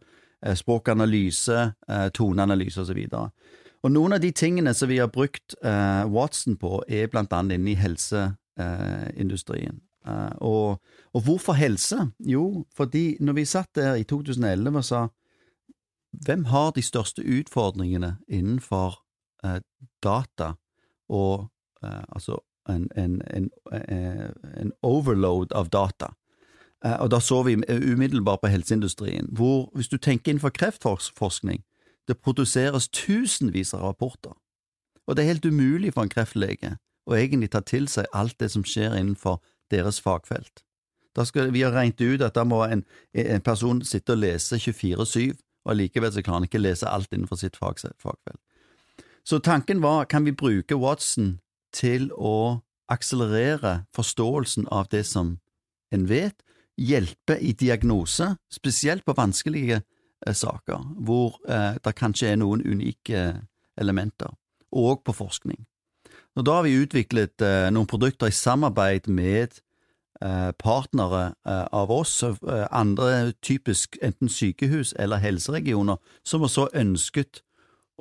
språkanalyse, 0.58 1.58
toneanalyse 2.18 2.82
osv. 2.82 3.04
Og 3.82 3.92
noen 3.92 4.14
av 4.14 4.22
de 4.22 4.30
tingene 4.32 4.74
som 4.78 4.92
vi 4.92 5.00
har 5.02 5.10
brukt 5.10 5.56
uh, 5.66 6.06
Watson 6.12 6.58
på, 6.62 6.84
er 6.88 7.10
blant 7.10 7.34
annet 7.34 7.58
inne 7.58 7.74
i 7.74 7.80
helseindustrien. 7.80 9.82
Uh, 10.06 10.34
og, 10.42 10.94
og 11.14 11.26
hvorfor 11.26 11.58
helse? 11.58 12.12
Jo, 12.26 12.66
fordi 12.78 13.18
når 13.20 13.40
vi 13.40 13.50
satt 13.50 13.74
der 13.76 13.98
i 14.02 14.06
2011 14.06 14.78
og 14.78 14.86
sa 14.86 15.08
hvem 16.26 16.46
har 16.52 16.74
de 16.76 16.84
største 16.84 17.24
utfordringene 17.24 18.18
innenfor 18.28 19.00
uh, 19.46 19.62
data 20.04 20.54
og 21.12 21.48
eh, 21.84 22.04
altså 22.10 22.40
en, 22.70 22.88
en, 22.96 23.22
en, 23.34 23.50
eh, 23.74 24.30
en 24.62 24.72
overload 24.82 25.54
av 25.54 25.70
data? 25.70 26.14
Eh, 26.86 26.98
og 27.02 27.12
da 27.12 27.20
så 27.20 27.42
vi 27.44 27.58
umiddelbart 27.68 28.42
på 28.42 28.52
helseindustrien, 28.52 29.28
hvor 29.32 29.70
hvis 29.76 29.92
du 29.92 29.98
tenker 29.98 30.32
innenfor 30.32 30.56
kreftforskning, 30.56 31.64
det 32.08 32.20
produseres 32.22 32.90
tusenvis 32.90 33.74
av 33.74 33.86
rapporter, 33.86 34.34
og 35.08 35.16
det 35.16 35.24
er 35.24 35.34
helt 35.34 35.46
umulig 35.46 35.94
for 35.94 36.06
en 36.06 36.12
kreftlege 36.14 36.76
å 37.10 37.16
egentlig 37.18 37.52
ta 37.54 37.62
til 37.66 37.88
seg 37.90 38.10
alt 38.14 38.38
det 38.40 38.52
som 38.54 38.64
skjer 38.66 38.96
innenfor 38.98 39.42
deres 39.72 40.00
fagfelt. 40.04 40.64
Da 41.16 41.26
skal, 41.28 41.52
vi 41.52 41.64
har 41.66 41.74
regnet 41.76 42.02
ut 42.02 42.24
at 42.24 42.38
da 42.38 42.46
må 42.48 42.62
en, 42.64 42.86
en 43.14 43.44
person 43.44 43.82
sitte 43.84 44.16
og 44.16 44.22
lese 44.24 44.60
24-7, 44.62 45.34
og 45.66 45.74
allikevel 45.74 46.14
så 46.14 46.24
klarer 46.24 46.42
han 46.42 46.48
ikke 46.48 46.62
lese 46.62 46.90
alt 46.90 47.12
innenfor 47.12 47.42
sitt 47.42 47.60
fag, 47.60 47.82
fagfelt. 48.00 48.40
Så 49.28 49.42
tanken 49.44 49.82
var, 49.84 50.06
kan 50.06 50.26
vi 50.26 50.34
bruke 50.34 50.78
Watson 50.80 51.40
til 51.76 52.10
å 52.18 52.62
akselerere 52.92 53.84
forståelsen 53.96 54.68
av 54.72 54.90
det 54.92 55.04
som 55.08 55.38
en 55.94 56.08
vet, 56.10 56.36
hjelpe 56.80 57.38
i 57.38 57.52
diagnose, 57.54 58.32
spesielt 58.52 59.06
på 59.06 59.16
vanskelige 59.18 59.82
saker, 60.28 60.86
hvor 61.06 61.40
eh, 61.50 61.78
det 61.84 61.96
kanskje 61.98 62.32
er 62.32 62.40
noen 62.42 62.62
unike 62.62 63.42
elementer, 63.78 64.34
og 64.72 65.04
på 65.06 65.16
forskning. 65.16 65.66
Og 66.36 66.46
da 66.48 66.60
har 66.60 66.64
vi 66.68 66.80
utviklet 66.80 67.44
eh, 67.44 67.68
noen 67.74 67.90
produkter 67.90 68.32
i 68.32 68.36
samarbeid 68.36 69.10
med 69.12 69.60
eh, 70.22 70.52
partnere 70.60 71.34
eh, 71.46 71.66
av 71.76 71.92
oss, 71.92 72.22
eh, 72.24 72.68
andre 72.72 73.34
typisk 73.44 73.98
enten 74.02 74.30
sykehus 74.32 74.94
eller 75.00 75.22
helseregioner, 75.24 76.00
som 76.24 76.46
har 76.46 76.54
så 76.54 76.70
ønsket 76.74 77.44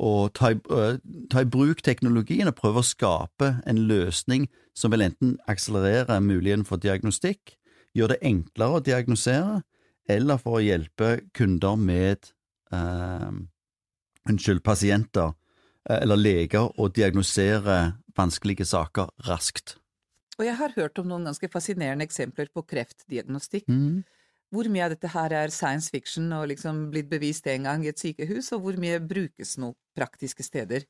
å 0.00 0.29
ta 0.33 0.53
i, 0.55 0.61
eh, 0.71 1.00
ta 1.31 1.43
i 1.43 1.49
bruk 1.49 1.83
teknologien 1.83 2.49
og 2.49 2.57
prøve 2.57 2.85
å 2.85 2.87
skape 2.87 3.57
en 3.67 3.83
løsning 3.91 4.49
som 4.75 4.93
vil 4.95 5.03
enten 5.09 5.37
akselerere 5.50 6.21
muligheten 6.23 6.65
for 6.69 6.81
diagnostikk, 6.81 7.57
gjøre 7.97 8.15
det 8.15 8.23
enklere 8.31 8.79
å 8.79 8.85
diagnosere, 8.85 9.62
eller 10.09 10.40
for 10.40 10.59
å 10.59 10.64
hjelpe 10.64 11.19
kunder 11.37 11.76
med 11.80 12.30
eh, 12.73 13.33
Unnskyld, 14.28 14.62
pasienter 14.62 15.33
eh, 15.88 16.02
eller 16.02 16.21
leger 16.21 16.71
å 16.80 16.88
diagnosere 16.92 17.80
vanskelige 18.16 18.66
saker 18.69 19.12
raskt. 19.28 19.76
Og 20.38 20.47
jeg 20.47 20.57
har 20.57 20.73
hørt 20.76 20.99
om 21.00 21.09
noen 21.11 21.28
ganske 21.28 21.50
fascinerende 21.52 22.07
eksempler 22.07 22.49
på 22.52 22.64
kreftdiagnostikk. 22.69 23.69
Mm. 23.69 24.00
Hvor 24.50 24.66
mye 24.73 24.87
av 24.87 24.95
dette 24.95 25.11
her 25.12 25.35
er 25.37 25.52
science 25.54 25.92
fiction 25.92 26.33
og 26.35 26.49
liksom 26.50 26.88
blitt 26.90 27.11
bevist 27.11 27.47
en 27.50 27.69
gang 27.69 27.85
i 27.85 27.90
et 27.92 28.00
sykehus, 28.00 28.50
og 28.57 28.64
hvor 28.64 28.80
mye 28.83 28.99
brukes 29.02 29.59
nå 29.62 29.75
praktiske 29.99 30.42
steder? 30.47 30.88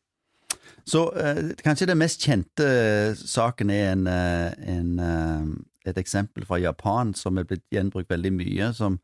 Så 0.88 1.02
eh, 1.18 1.50
kanskje 1.60 1.90
den 1.90 2.00
mest 2.00 2.22
kjente 2.24 2.66
eh, 2.66 3.18
saken 3.18 3.72
er 3.74 3.90
en, 3.92 4.06
en, 4.06 4.70
en, 4.74 4.94
eh, 5.04 5.50
et 5.88 5.98
eksempel 5.98 6.44
fra 6.46 6.58
Japan 6.60 7.14
som 7.16 7.38
er 7.38 7.46
blitt 7.48 7.64
gjenbrukt 7.72 8.10
veldig 8.10 8.32
mye, 8.36 8.72
som 8.76 8.98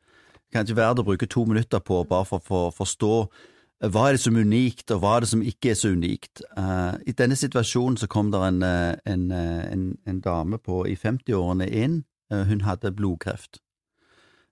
kanskje 0.54 0.76
er 0.76 0.80
verdt 0.80 1.02
å 1.02 1.06
bruke 1.06 1.28
to 1.30 1.44
minutter 1.48 1.82
på 1.82 2.02
bare 2.08 2.26
for 2.28 2.68
å 2.68 2.74
forstå 2.74 3.12
eh, 3.22 3.90
hva 3.92 4.06
er 4.08 4.16
det 4.16 4.22
som 4.22 4.36
er 4.36 4.46
unikt, 4.46 4.90
og 4.94 5.02
hva 5.02 5.16
er 5.16 5.24
det 5.24 5.30
som 5.32 5.44
ikke 5.44 5.72
er 5.72 5.78
så 5.80 5.92
unikt. 5.92 6.42
Uh, 6.56 6.96
I 7.06 7.16
denne 7.16 7.36
situasjonen 7.38 7.98
så 8.00 8.08
kom 8.10 8.30
det 8.32 8.42
en, 8.44 8.62
eh, 8.64 8.94
en, 9.04 9.30
en, 9.32 9.86
en 10.06 10.20
dame 10.24 10.60
på, 10.62 10.84
i 10.88 10.96
50-årene 10.96 11.68
inn. 11.68 12.04
uh, 12.32 12.44
Hun 12.48 12.64
hadde 12.66 12.94
blodkreft. 12.96 13.60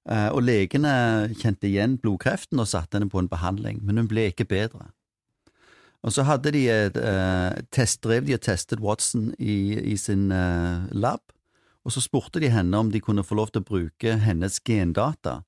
Uh, 0.04 0.28
Og 0.36 0.42
legene 0.44 1.32
kjente 1.40 1.70
igjen 1.70 1.96
blodkreften 1.96 2.60
og 2.60 2.68
satte 2.68 2.98
henne 2.98 3.08
på 3.08 3.22
en 3.22 3.30
behandling, 3.30 3.80
men 3.82 3.96
hun 3.96 4.10
ble 4.10 4.28
ikke 4.32 4.44
bedre. 4.44 4.90
Og 6.04 6.12
så 6.12 6.26
hadde 6.28 6.50
de 6.52 6.66
et 6.68 6.96
test, 7.72 8.02
drev 8.04 8.26
de 8.26 8.34
og 8.36 8.42
testet 8.44 8.82
Watson 8.84 9.30
i, 9.40 9.72
i 9.88 9.94
sin 9.96 10.26
lab, 10.92 11.22
og 11.84 11.92
så 11.92 12.00
spurte 12.00 12.40
de 12.40 12.48
henne 12.48 12.78
om 12.78 12.90
de 12.90 13.00
kunne 13.00 13.24
få 13.24 13.36
lov 13.36 13.52
til 13.52 13.62
å 13.62 13.68
bruke 13.68 14.16
hennes 14.20 14.60
gendata 14.64 15.42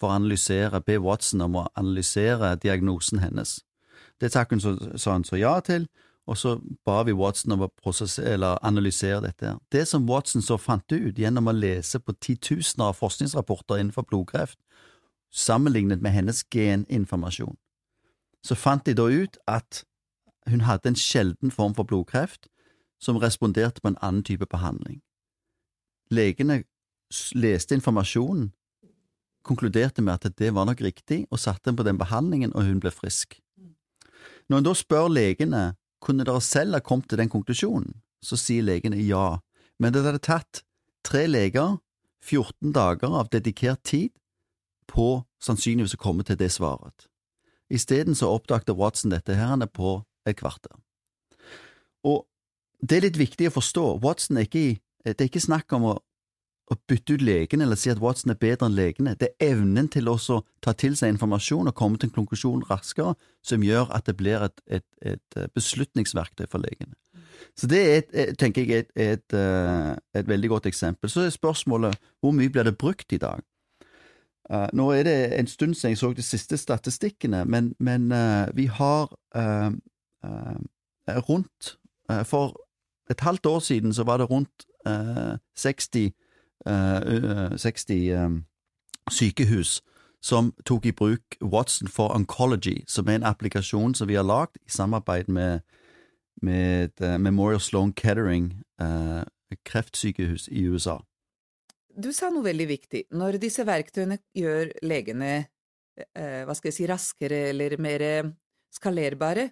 for 0.00 0.10
å 0.10 0.16
analysere, 0.16 0.80
be 0.80 0.98
Watson 1.02 1.42
om 1.44 1.58
å 1.60 1.66
analysere 1.74 2.54
diagnosen 2.62 3.20
hennes. 3.20 3.58
Det 4.20 4.32
takk 4.32 4.54
hun 4.54 4.62
så, 4.62 4.76
sa 4.96 5.16
hun 5.16 5.26
så 5.26 5.36
ja 5.40 5.58
til, 5.64 5.88
og 6.30 6.38
så 6.38 6.54
ba 6.86 7.02
vi 7.02 7.12
Watson 7.16 7.56
om 7.56 7.66
å 7.66 7.70
analysere 8.62 9.20
dette. 9.24 9.56
Det 9.72 9.86
som 9.88 10.06
Watson 10.08 10.42
så 10.42 10.56
fant 10.60 10.92
ut 10.92 11.18
gjennom 11.18 11.50
å 11.50 11.56
lese 11.56 11.98
på 11.98 12.14
titusener 12.22 12.92
av 12.92 13.00
forskningsrapporter 13.00 13.80
innenfor 13.80 14.06
blodkreft, 14.06 14.58
sammenlignet 15.30 16.02
med 16.02 16.14
hennes 16.14 16.44
geninformasjon, 16.54 17.56
så 18.42 18.54
fant 18.54 18.86
de 18.86 18.94
da 18.94 19.06
ut 19.10 19.36
at 19.46 19.84
hun 20.48 20.64
hadde 20.64 20.88
en 20.88 20.98
sjelden 20.98 21.50
form 21.50 21.74
for 21.74 21.84
blodkreft 21.84 22.48
som 23.00 23.18
responderte 23.20 23.80
på 23.80 23.92
en 23.92 24.00
annen 24.00 24.24
type 24.24 24.46
behandling. 24.46 25.00
Legene 26.10 26.62
leste 27.34 27.74
informasjonen, 27.74 28.50
konkluderte 29.46 30.02
med 30.02 30.18
at 30.18 30.36
det 30.38 30.50
var 30.54 30.66
nok 30.68 30.82
riktig, 30.84 31.24
og 31.30 31.40
satte 31.40 31.70
henne 31.70 31.80
på 31.80 31.86
den 31.86 31.98
behandlingen, 31.98 32.52
og 32.54 32.66
hun 32.68 32.80
ble 32.82 32.92
frisk. 32.92 33.38
Når 34.48 34.60
en 34.60 34.66
da 34.66 34.74
spør 34.76 35.08
legene 35.08 35.62
kunne 36.02 36.24
dere 36.26 36.40
selv 36.44 36.76
ha 36.76 36.80
kommet 36.84 37.08
til 37.10 37.20
den 37.20 37.30
konklusjonen, 37.32 37.94
så 38.24 38.36
sier 38.36 38.66
legene 38.66 39.00
ja, 39.00 39.40
men 39.80 39.94
det 39.94 40.04
hadde 40.04 40.22
tatt 40.24 40.62
tre 41.06 41.24
leger 41.28 41.78
14 42.20 42.74
dager 42.76 43.16
av 43.16 43.30
dedikert 43.32 43.82
tid 43.84 44.12
på 44.90 45.22
sannsynligvis 45.40 45.96
å 45.96 46.02
komme 46.02 46.26
til 46.26 46.38
det 46.40 46.50
svaret. 46.52 47.06
Isteden 47.70 48.18
så 48.18 48.32
oppdaget 48.34 48.74
Watson 48.76 49.14
dette 49.14 49.36
her 49.38 49.52
han 49.54 49.62
er 49.62 49.70
på 49.70 50.00
et 50.26 50.36
kvarter. 50.36 50.74
Og 52.04 52.26
det 52.82 52.98
er 52.98 53.06
litt 53.06 53.20
viktig 53.20 53.48
å 53.48 53.54
forstå. 53.54 53.84
Watson 54.02 54.40
er 54.40 54.48
ikke, 54.48 54.80
det 55.04 55.18
er 55.18 55.28
ikke 55.28 55.42
snakk 55.42 55.72
om 55.76 55.86
å, 55.90 55.94
å 56.70 56.76
bytte 56.88 57.16
ut 57.16 57.24
legene 57.24 57.66
eller 57.66 57.78
si 57.80 57.90
at 57.90 58.00
Watson 58.02 58.32
er 58.34 58.38
bedre 58.40 58.68
enn 58.68 58.76
legene. 58.76 59.16
Det 59.18 59.32
er 59.32 59.54
evnen 59.54 59.88
til 59.90 60.10
å 60.12 60.16
ta 60.62 60.74
til 60.76 60.96
seg 60.98 61.14
informasjon 61.14 61.70
og 61.70 61.76
komme 61.76 61.98
til 61.98 62.10
en 62.10 62.16
konklusjon 62.20 62.66
raskere 62.70 63.16
som 63.42 63.64
gjør 63.64 63.90
at 63.96 64.06
det 64.06 64.16
blir 64.20 64.44
et, 64.46 64.60
et, 64.66 64.86
et 65.02 65.40
beslutningsverktøy 65.56 66.46
for 66.50 66.62
legene. 66.62 66.94
Så 67.56 67.66
det 67.66 67.80
er, 67.80 68.02
et, 68.12 68.38
tenker 68.38 68.64
jeg, 68.64 68.86
et, 68.96 69.32
eh, 69.32 69.92
et, 70.14 70.28
veldig 70.28 70.48
godt 70.48 70.66
eksempel. 70.70 71.10
Så 71.10 71.24
er 71.24 71.34
spørsmålet 71.34 71.96
hvor 72.20 72.34
mye 72.36 72.50
blir 72.52 72.68
det 72.68 72.78
brukt 72.78 73.12
i 73.12 73.20
dag? 73.20 73.42
Uh, 74.50 74.66
nå 74.74 74.88
er 74.90 75.04
det 75.06 75.38
en 75.38 75.46
stund 75.46 75.76
siden 75.78 75.92
jeg 75.92 75.98
så 76.00 76.08
de 76.12 76.22
siste 76.26 76.56
statistikkene, 76.58 77.44
men, 77.46 77.74
men 77.78 78.10
uh, 78.12 78.48
vi 78.54 78.66
har 78.66 79.06
uh, 79.36 79.70
rundt 81.28 81.76
For 82.26 82.56
et 83.10 83.20
halvt 83.20 83.46
år 83.46 83.60
siden 83.60 83.94
så 83.94 84.02
var 84.04 84.18
det 84.18 84.30
rundt 84.30 84.66
60, 84.84 86.12
60 87.56 88.42
sykehus 89.10 89.80
som 90.20 90.52
tok 90.68 90.86
i 90.86 90.92
bruk 90.92 91.36
Watson 91.40 91.88
for 91.88 92.12
Oncology, 92.12 92.82
som 92.88 93.08
er 93.08 93.20
en 93.20 93.28
applikasjon 93.28 93.94
som 93.94 94.08
vi 94.08 94.18
har 94.18 94.26
lagd 94.28 94.56
i 94.60 94.70
samarbeid 94.72 95.28
med, 95.28 95.60
med 96.42 97.00
Memorial 97.20 97.60
Sloan 97.60 97.92
Kettering 97.96 98.52
kreftsykehus 99.64 100.48
i 100.48 100.64
USA. 100.68 101.00
Du 101.90 102.12
sa 102.14 102.30
noe 102.30 102.46
veldig 102.46 102.66
viktig. 102.70 103.04
Når 103.18 103.40
disse 103.42 103.64
verktøyene 103.66 104.20
gjør 104.36 104.70
legene 104.86 105.32
eh, 105.36 106.42
hva 106.46 106.54
skal 106.56 106.70
jeg 106.70 106.76
si, 106.76 106.86
raskere 106.88 107.48
eller 107.50 107.76
mer 107.82 108.04
skalerbare, 108.70 109.50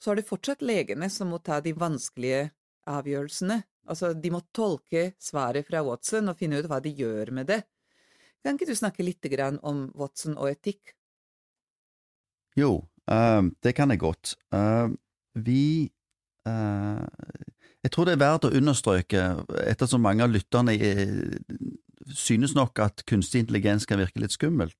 så 0.00 0.12
er 0.12 0.20
det 0.20 0.28
fortsatt 0.28 0.62
legene 0.62 1.08
som 1.10 1.32
må 1.32 1.40
ta 1.42 1.60
de 1.64 1.74
vanskelige 1.76 2.48
avgjørelsene. 2.90 3.62
Altså, 3.90 4.12
de 4.16 4.32
må 4.32 4.40
tolke 4.54 5.12
svaret 5.20 5.66
fra 5.68 5.82
Watson 5.84 6.30
og 6.32 6.38
finne 6.38 6.60
ut 6.60 6.68
hva 6.70 6.80
de 6.84 6.92
gjør 6.96 7.32
med 7.36 7.50
det. 7.52 7.60
Kan 8.44 8.56
ikke 8.58 8.68
du 8.68 8.76
snakke 8.76 9.04
litt 9.04 9.24
om 9.62 9.90
Watson 9.94 10.36
og 10.36 10.50
etikk? 10.50 10.94
Jo, 12.56 12.84
uh, 13.10 13.42
det 13.64 13.74
kan 13.74 13.90
jeg 13.90 14.00
godt. 14.00 14.36
Uh, 14.54 14.92
vi 15.34 15.90
uh, 16.46 17.04
jeg 17.84 17.92
tror 17.92 18.08
det 18.08 18.14
er 18.14 18.22
verdt 18.22 18.46
å 18.48 18.54
understreke, 18.56 19.22
ettersom 19.68 20.00
mange 20.00 20.24
av 20.24 20.32
lytterne 20.32 20.72
synes 22.08 22.54
nok 22.56 22.80
at 22.80 23.04
kunstig 23.08 23.42
intelligens 23.44 23.84
kan 23.84 24.00
virke 24.00 24.22
litt 24.22 24.32
skummelt, 24.32 24.76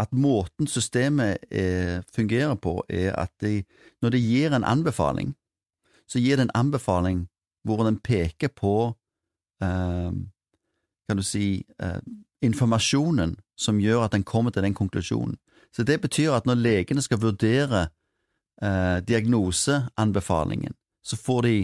at 0.00 0.10
måten 0.10 0.66
systemet 0.66 1.44
er, 1.54 2.02
fungerer 2.10 2.56
på, 2.58 2.80
er 2.90 3.12
at 3.14 3.30
de, 3.44 3.62
når 4.02 4.16
de 4.16 4.22
gir 4.24 4.56
en 4.56 4.66
anbefaling, 4.66 5.36
så 6.10 6.18
gir 6.18 6.40
det 6.40 6.48
en 6.48 6.56
anbefaling 6.58 7.28
hvor 7.66 7.84
den 7.86 7.98
peker 8.02 8.52
på 8.54 8.92
eh, 9.62 10.12
kan 11.08 11.18
du 11.18 11.24
si 11.26 11.62
eh, 11.82 12.00
informasjonen 12.42 13.36
som 13.58 13.80
gjør 13.80 14.06
at 14.06 14.16
den 14.16 14.24
kommer 14.24 14.50
til 14.50 14.64
den 14.66 14.74
konklusjonen. 14.74 15.36
Så 15.72 15.84
det 15.88 16.00
betyr 16.02 16.34
at 16.36 16.46
når 16.46 16.60
legene 16.60 17.02
skal 17.02 17.20
vurdere 17.22 17.86
eh, 18.62 18.98
diagnoseanbefalingen, 19.06 20.74
så 21.02 21.16
får 21.16 21.42
de 21.46 21.56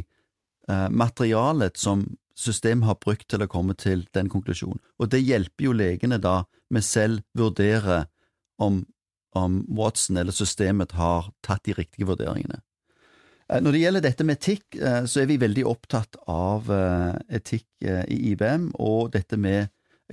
Eh, 0.69 0.91
materialet 0.91 1.77
som 1.77 2.17
systemet 2.37 2.87
har 2.87 2.99
brukt 3.01 3.29
til 3.31 3.43
å 3.43 3.49
komme 3.49 3.75
til 3.75 4.05
den 4.13 4.29
konklusjonen. 4.29 4.81
Og 5.01 5.09
det 5.09 5.23
hjelper 5.25 5.65
jo 5.65 5.73
legene 5.73 6.19
da 6.21 6.43
med 6.69 6.85
selv 6.85 7.25
vurdere 7.39 8.05
om, 8.61 8.83
om 9.33 9.63
Watson 9.79 10.21
eller 10.21 10.37
systemet 10.37 10.93
har 10.99 11.31
tatt 11.41 11.65
de 11.65 11.73
riktige 11.79 12.11
vurderingene. 12.11 12.61
Eh, 13.51 13.61
når 13.61 13.73
det 13.73 13.81
gjelder 13.81 14.05
dette 14.05 14.25
med 14.25 14.37
etikk, 14.39 14.67
eh, 14.77 15.05
så 15.05 15.23
er 15.23 15.31
vi 15.31 15.41
veldig 15.41 15.67
opptatt 15.67 16.17
av 16.29 16.69
etikk 17.29 17.67
i 17.85 18.33
IBM 18.33 18.71
og 18.75 19.13
dette 19.13 19.37
med 19.37 19.69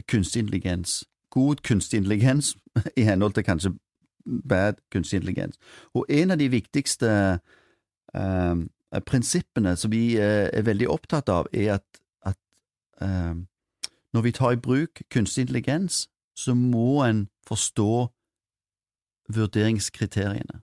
kunstig 0.08 0.46
intelligens. 0.46 1.04
God 1.32 1.64
kunstig 1.64 1.98
intelligens 1.98 2.56
i 3.00 3.04
henhold 3.08 3.34
til 3.34 3.44
kanskje 3.44 3.76
bad 4.26 4.80
kunstig 4.92 5.22
intelligens. 5.22 5.60
Og 5.94 6.06
en 6.10 6.32
av 6.32 6.40
de 6.42 6.50
viktigste 6.50 7.40
Eh, 8.96 9.02
prinsippene 9.02 9.76
som 9.76 9.92
vi 9.92 10.16
eh, 10.18 10.50
er 10.54 10.66
veldig 10.66 10.90
opptatt 10.90 11.30
av, 11.30 11.50
er 11.54 11.76
at, 11.80 12.02
at 12.26 12.38
uh, 13.02 13.36
når 14.14 14.22
vi 14.22 14.32
tar 14.32 14.56
i 14.56 14.62
bruk 14.62 15.02
kunstig 15.12 15.46
intelligens, 15.46 16.08
så 16.36 16.54
må 16.56 17.04
en 17.04 17.26
forstå 17.48 18.08
vurderingskriteriene. 19.36 20.62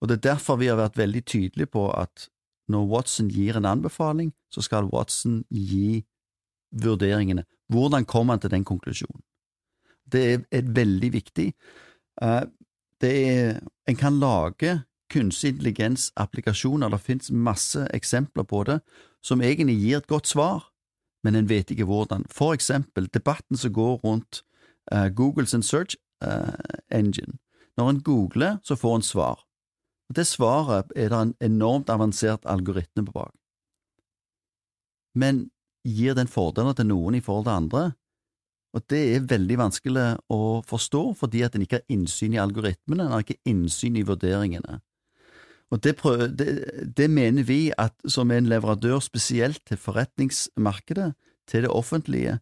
Og 0.00 0.08
Det 0.08 0.16
er 0.16 0.28
derfor 0.34 0.56
vi 0.56 0.66
har 0.66 0.76
vært 0.76 0.98
veldig 0.98 1.24
tydelige 1.24 1.66
på 1.66 1.90
at 1.92 2.28
når 2.68 2.86
Watson 2.86 3.28
gir 3.28 3.56
en 3.56 3.66
anbefaling, 3.66 4.32
så 4.50 4.62
skal 4.62 4.88
Watson 4.92 5.44
gi 5.50 6.04
vurderingene. 6.70 7.44
Hvordan 7.68 8.04
kommer 8.04 8.34
han 8.34 8.40
til 8.40 8.50
den 8.50 8.64
konklusjonen? 8.64 9.22
Det 10.12 10.22
er, 10.32 10.38
er 10.50 10.72
veldig 10.74 11.12
viktig. 11.12 11.52
Det 13.00 13.12
er, 13.28 13.60
en 13.88 13.96
kan 13.96 14.18
lage 14.20 14.80
kunstig 15.10 15.54
intelligens-applikasjoner, 15.54 16.88
det 16.88 17.00
finnes 17.00 17.30
masse 17.30 17.86
eksempler 17.94 18.46
på 18.46 18.62
det, 18.64 18.80
som 19.22 19.42
egentlig 19.42 19.78
gir 19.80 19.98
et 19.98 20.06
godt 20.06 20.30
svar, 20.30 20.70
men 21.24 21.34
en 21.34 21.48
vet 21.48 21.70
ikke 21.70 21.88
hvordan. 21.88 22.24
For 22.30 22.54
eksempel 22.54 23.08
debatten 23.14 23.56
som 23.56 23.72
går 23.72 24.00
rundt 24.04 24.42
uh, 24.94 25.08
Googles 25.08 25.54
search 25.66 25.96
uh, 26.24 26.54
engine. 26.90 27.38
Når 27.76 27.90
en 27.90 28.02
googler, 28.02 28.58
så 28.62 28.76
får 28.76 28.96
en 28.96 29.02
svar. 29.02 29.44
Og 30.10 30.16
Det 30.18 30.26
svaret 30.26 30.90
er 30.96 31.12
det 31.12 31.18
en 31.18 31.34
enormt 31.40 31.90
avansert 31.90 32.42
algoritme 32.44 33.06
på 33.06 33.14
bak. 33.14 33.34
Men 35.14 35.48
gir 35.86 36.14
den 36.18 36.28
fordeler 36.30 36.74
til 36.74 36.90
noen 36.90 37.14
i 37.14 37.22
forhold 37.22 37.46
til 37.46 37.56
andre? 37.56 37.84
Og 38.74 38.84
det 38.90 39.00
er 39.14 39.26
veldig 39.30 39.56
vanskelig 39.58 40.04
å 40.30 40.60
forstå, 40.66 41.02
fordi 41.18 41.42
at 41.46 41.54
en 41.54 41.62
ikke 41.64 41.80
har 41.80 41.94
innsyn 41.94 42.34
i 42.34 42.42
algoritmene, 42.42 43.06
en 43.06 43.14
har 43.16 43.24
ikke 43.24 43.40
innsyn 43.50 43.98
i 43.98 44.06
vurderingene. 44.06 44.78
Og 45.70 45.82
det, 45.82 45.96
prøver, 45.98 46.30
det, 46.34 46.50
det, 46.98 47.06
mener 47.10 47.46
vi 47.46 47.70
at 47.78 47.94
som 48.10 48.30
en 48.34 48.48
leverandør 48.50 48.98
spesielt 49.02 49.62
til 49.66 49.78
forretningsmarkedet, 49.78 51.12
til 51.50 51.66
det 51.66 51.70
offentlige, 51.70 52.38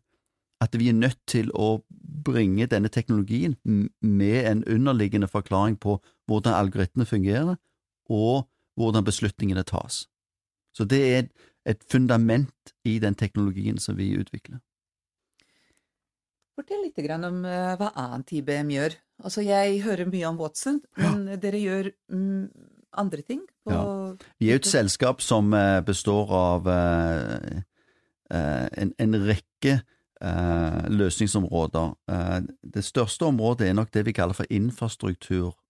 at 0.60 0.74
vi 0.76 0.88
er 0.88 0.96
nødt 0.96 1.20
til 1.28 1.52
å 1.54 1.82
bringe 2.24 2.66
denne 2.66 2.88
teknologien 2.92 3.54
med 3.64 4.38
en 4.48 4.64
underliggende 4.64 5.28
forklaring 5.28 5.76
på 5.80 5.98
hvordan 6.28 6.54
algoritmene 6.54 7.08
fungerer, 7.08 7.56
og 8.08 8.46
hvordan 8.78 9.04
beslutningene 9.04 9.64
tas. 9.66 10.06
Så 10.76 10.86
det 10.88 11.02
er 11.02 11.28
et, 11.66 11.82
fundament 11.90 12.72
i 12.86 12.98
den 13.02 13.16
teknologien 13.18 13.80
som 13.82 13.98
vi 13.98 14.12
utvikler. 14.16 14.60
Fortell 16.58 16.86
litt 16.86 16.98
om 17.12 17.44
uh, 17.46 17.74
hva 17.78 17.92
annet 17.98 18.32
IBM 18.40 18.72
gjør. 18.74 18.96
Altså, 19.22 19.42
jeg 19.46 19.82
hører 19.82 20.08
mye 20.10 20.26
om 20.30 20.38
Watson, 20.40 20.80
men 20.98 21.28
ja. 21.32 21.36
dere 21.42 21.60
gjør 21.62 21.90
mm, 22.10 22.48
andre 23.02 23.22
ting? 23.26 23.44
ja. 23.68 23.82
Vi 24.40 24.48
er 24.48 24.56
jo 24.56 24.62
et 24.62 24.70
selskap 24.70 25.20
som 25.22 25.52
eh, 25.54 25.80
består 25.84 26.30
av 26.34 26.66
uh, 26.66 27.60
en, 28.32 28.92
en, 28.98 29.22
rekke 29.28 29.80
løsningsområder. 30.90 31.92
Det 32.74 32.82
største 32.82 33.28
området 33.28 33.68
er 33.68 33.76
nok 33.78 33.92
det 33.94 34.02
vi 34.08 34.14
kaller 34.16 34.34
for 34.34 34.50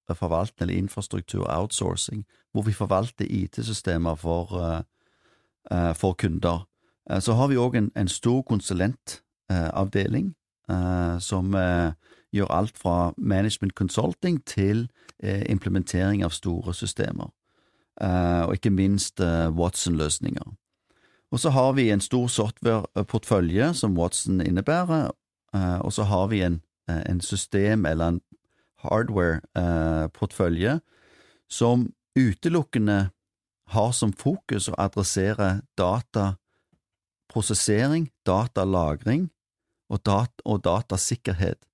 infrastrukturforvaltning, 0.09 0.71
eller 0.71 0.79
infrastruktur-outsourcing, 0.83 2.25
hvor 2.53 2.63
vi 2.63 2.73
forvalter 2.73 3.27
IT-systemer 3.29 4.15
for, 4.15 4.85
for, 5.95 6.13
kunder. 6.13 6.67
så 7.21 7.33
har 7.33 7.49
vi 7.49 7.57
òg 7.57 7.77
en, 7.77 7.91
en, 7.97 8.09
stor 8.09 8.43
konsulentavdeling 8.43 10.35
som 11.21 11.55
gjør 12.33 12.51
alt 12.53 12.79
fra 12.79 13.13
management 13.17 13.75
consulting 13.75 14.45
til 14.47 14.89
eh, 15.23 15.43
implementering 15.49 16.25
av 16.25 16.31
store 16.31 16.75
systemer, 16.75 17.31
eh, 18.01 18.43
og 18.47 18.55
ikke 18.55 18.71
minst 18.71 19.21
eh, 19.21 19.49
Watson-løsninger. 19.49 20.55
Og 21.33 21.41
så 21.41 21.51
har 21.51 21.73
vi 21.73 21.91
en 21.91 22.01
stor 22.01 22.27
software-portfølje 22.27 23.75
som 23.75 23.99
Watson 23.99 24.41
innebærer, 24.41 25.11
og 25.53 25.93
så 25.93 26.03
har 26.03 26.27
vi 26.27 26.41
en, 26.43 26.61
en 26.89 27.21
system- 27.21 27.87
eller 27.87 28.09
en 28.09 28.21
hardware-portfølje 28.85 30.81
som 31.51 31.93
utelukkende 32.19 33.11
har 33.69 33.93
som 33.93 34.13
fokus 34.17 34.69
å 34.71 34.75
adressere 34.81 35.61
dataprosessering, 35.79 38.09
datalagring 38.27 39.31
og, 39.89 40.07
dat 40.07 40.33
og 40.45 40.65
datasikkerhet 40.65 41.67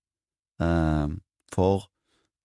eh, 0.62 1.08
for 1.54 1.90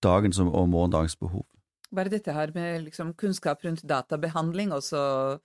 dagens 0.04 0.39
og 0.39 0.69
morgendagens 0.69 1.15
behov. 1.19 1.45
Bare 1.89 2.10
dette 2.13 2.34
her 2.34 2.52
med 2.54 2.84
liksom 2.86 3.13
kunnskap 3.17 3.63
rundt 3.65 3.89
databehandling, 3.89 4.72
også 4.74 5.38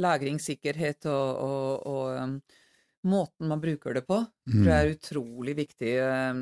lagringssikkerhet 0.00 1.06
og, 1.12 1.36
og, 1.36 1.86
og 1.86 2.40
måten 3.04 3.48
man 3.50 3.60
bruker 3.60 3.94
det 3.96 4.04
på, 4.06 4.20
tror 4.46 4.68
jeg 4.68 4.86
er 4.86 4.92
utrolig 4.94 5.54
viktig 5.58 5.92
uh, 5.98 6.34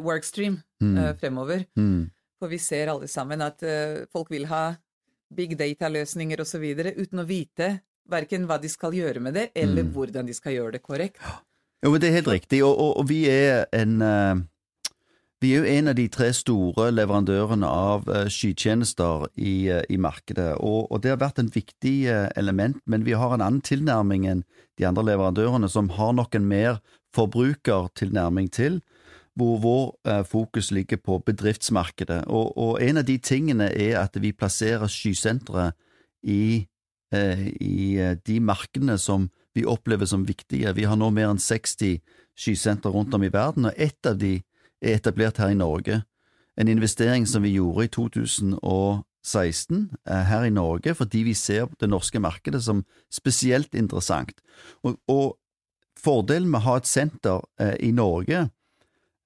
workstream 0.10 0.60
Mm. 0.82 0.96
uh, 0.98 1.12
fremover. 1.20 1.64
Mm. 1.76 2.10
For 2.40 2.48
vi 2.48 2.58
ser 2.58 2.88
alle 2.88 3.08
sammen 3.08 3.42
at 3.44 3.60
uh, 3.62 4.06
folk 4.12 4.30
vil 4.32 4.46
ha 4.48 4.74
big 5.34 5.52
data-løsninger 5.60 6.40
osv. 6.40 6.64
uten 6.96 7.20
å 7.20 7.26
vite 7.28 7.80
verken 8.10 8.46
hva 8.48 8.56
de 8.58 8.68
skal 8.72 8.92
gjøre 8.96 9.20
med 9.20 9.34
det, 9.34 9.50
eller 9.54 9.84
Mm. 9.84 9.92
hvordan 9.94 10.26
de 10.26 10.34
skal 10.34 10.52
gjøre 10.56 10.72
det 10.72 10.82
korrekt. 10.82 11.20
Jo, 11.84 11.90
men 11.92 12.00
det 12.00 12.08
er 12.08 12.16
helt 12.18 12.28
riktig, 12.32 12.62
og, 12.64 12.74
og, 12.78 12.96
og 12.98 13.08
vi 13.08 13.24
er 13.30 13.66
en 13.72 14.00
Vi 15.40 15.54
er 15.54 15.62
jo 15.62 15.68
en 15.72 15.88
av 15.88 15.94
de 15.96 16.04
tre 16.12 16.26
store 16.36 16.90
leverandørene 16.92 17.64
av 17.64 18.08
eh, 18.12 18.26
skytjenester 18.28 19.22
i, 19.40 19.70
eh, 19.72 19.86
i 19.88 19.96
markedet, 19.96 20.50
og, 20.60 20.90
og 20.92 21.00
det 21.00 21.14
har 21.14 21.22
vært 21.22 21.40
en 21.40 21.48
viktig 21.54 21.94
eh, 22.12 22.26
element, 22.36 22.76
men 22.84 23.06
vi 23.06 23.14
har 23.16 23.32
en 23.32 23.40
annen 23.40 23.62
tilnærming 23.64 24.26
enn 24.28 24.42
de 24.76 24.84
andre 24.84 25.06
leverandørene, 25.08 25.70
som 25.72 25.88
har 25.96 26.12
nok 26.18 26.36
en 26.36 26.44
mer 26.50 26.82
forbrukertilnærming 27.16 28.50
til, 28.52 28.82
hvor 29.38 29.56
vår 29.62 30.24
fokus 30.28 30.68
ligger 30.74 30.98
på 31.00 31.16
bedriftsmarkedet. 31.24 32.26
Og, 32.28 32.50
og 32.60 32.82
en 32.84 33.00
av 33.00 33.06
de 33.08 33.16
tingene 33.24 33.70
er 33.72 33.96
at 34.02 34.18
vi 34.20 34.34
plasserer 34.36 34.90
skysentre 34.90 35.70
i, 36.20 36.66
i 37.14 37.78
de 38.26 38.36
markedene 38.44 38.98
som 39.00 39.30
vi 39.56 39.64
opplever 39.64 40.10
som 40.10 40.26
viktige. 40.28 40.74
Vi 40.76 40.84
har 40.84 40.98
nå 41.00 41.08
mer 41.14 41.30
enn 41.30 41.40
60 41.40 42.02
skysentre 42.36 42.92
rundt 42.92 43.14
om 43.16 43.24
i 43.24 43.32
verden, 43.32 43.70
og 43.70 43.80
ett 43.80 44.10
av 44.10 44.18
de 44.20 44.36
er 44.80 44.96
etablert 44.96 45.40
her 45.40 45.52
i 45.52 45.58
Norge. 45.58 46.02
En 46.56 46.68
investering 46.68 47.28
som 47.28 47.42
vi 47.42 47.54
gjorde 47.54 47.84
i 47.84 47.88
2016 47.88 49.90
eh, 50.08 50.24
her 50.28 50.44
i 50.44 50.50
Norge, 50.50 50.94
fordi 50.94 51.24
vi 51.24 51.34
ser 51.34 51.68
det 51.80 51.88
norske 51.88 52.20
markedet 52.20 52.62
som 52.64 52.84
spesielt 53.12 53.74
interessant. 53.74 54.40
Og, 54.82 54.98
og 55.08 55.36
fordelen 55.98 56.50
med 56.50 56.60
å 56.60 56.66
ha 56.68 56.78
et 56.80 56.90
senter 56.90 57.44
eh, 57.60 57.76
i 57.80 57.92
Norge 57.96 58.48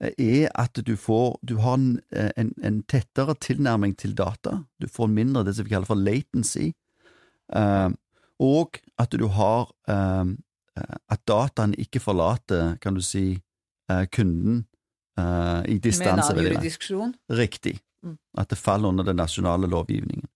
eh, 0.02 0.12
er 0.18 0.52
at 0.54 0.78
du 0.78 0.94
får 1.00 1.38
du 1.42 1.56
har 1.64 1.78
en, 1.78 1.98
en, 2.12 2.54
en 2.62 2.82
tettere 2.82 3.34
tilnærming 3.40 3.96
til 3.98 4.14
data. 4.14 4.62
Du 4.78 4.88
får 4.88 5.10
mindre 5.10 5.46
det 5.46 5.56
som 5.56 5.66
vi 5.66 5.74
kaller 5.74 5.90
for 5.90 6.00
latency. 6.00 6.72
Og 8.42 8.78
at 8.98 9.12
du 9.12 9.26
har 9.30 9.68
at 9.86 11.20
dataen 11.28 11.74
ikke 11.78 12.00
forlater, 12.02 12.72
kan 12.82 12.96
du 12.96 13.02
si, 13.04 13.36
kunden 14.10 14.64
eh, 15.18 15.24
i 15.24 15.24
Med 15.24 15.68
en 15.74 15.80
distanse. 15.80 16.34
vil 16.34 16.52
jeg 16.52 16.72
si. 16.72 16.98
Riktig. 17.30 17.78
Mm. 18.04 18.18
At 18.38 18.48
det 18.52 18.58
faller 18.58 18.88
under 18.88 19.04
den 19.04 19.16
nasjonale 19.16 19.66
lovgivningen. 19.70 20.28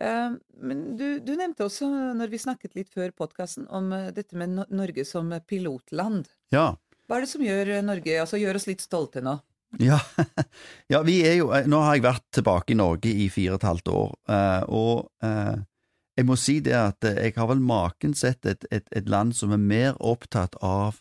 Eh, 0.00 0.30
Men 0.62 0.96
du, 0.96 1.20
du 1.20 1.34
nevnte 1.36 1.66
også, 1.66 1.86
når 2.16 2.30
vi 2.32 2.38
snakket 2.40 2.74
litt 2.78 2.88
før 2.92 3.10
podkasten, 3.16 3.66
om 3.68 3.92
eh, 3.92 4.08
dette 4.16 4.36
med 4.38 4.54
No- 4.56 4.66
Norge 4.70 5.04
som 5.06 5.30
pilotland. 5.46 6.28
Ja. 6.54 6.72
Hva 7.08 7.18
er 7.18 7.24
det 7.26 7.30
som 7.32 7.42
gjør 7.44 7.72
Norge, 7.84 8.14
altså 8.22 8.38
gjør 8.40 8.56
oss 8.60 8.66
litt 8.70 8.80
stolte 8.84 9.22
nå? 9.24 9.36
Ja, 9.80 9.98
ja, 10.92 10.98
vi 11.02 11.18
er 11.24 11.38
jo 11.38 11.46
Nå 11.68 11.78
har 11.80 11.94
jeg 11.96 12.04
vært 12.04 12.24
tilbake 12.36 12.74
i 12.74 12.76
Norge 12.76 13.08
i 13.08 13.28
fire 13.32 13.54
og 13.54 13.62
et 13.62 13.68
halvt 13.70 13.88
år, 13.88 14.10
og 14.68 15.08
jeg 16.18 16.26
må 16.28 16.36
si 16.36 16.58
det 16.60 16.74
at 16.76 17.06
jeg 17.08 17.32
har 17.38 17.48
vel 17.48 17.62
maken 17.64 18.12
sett 18.14 18.44
et, 18.50 18.66
et, 18.70 18.84
et 18.92 19.08
land 19.08 19.32
som 19.36 19.54
er 19.56 19.62
mer 19.62 19.96
opptatt 20.04 20.58
av 20.60 20.98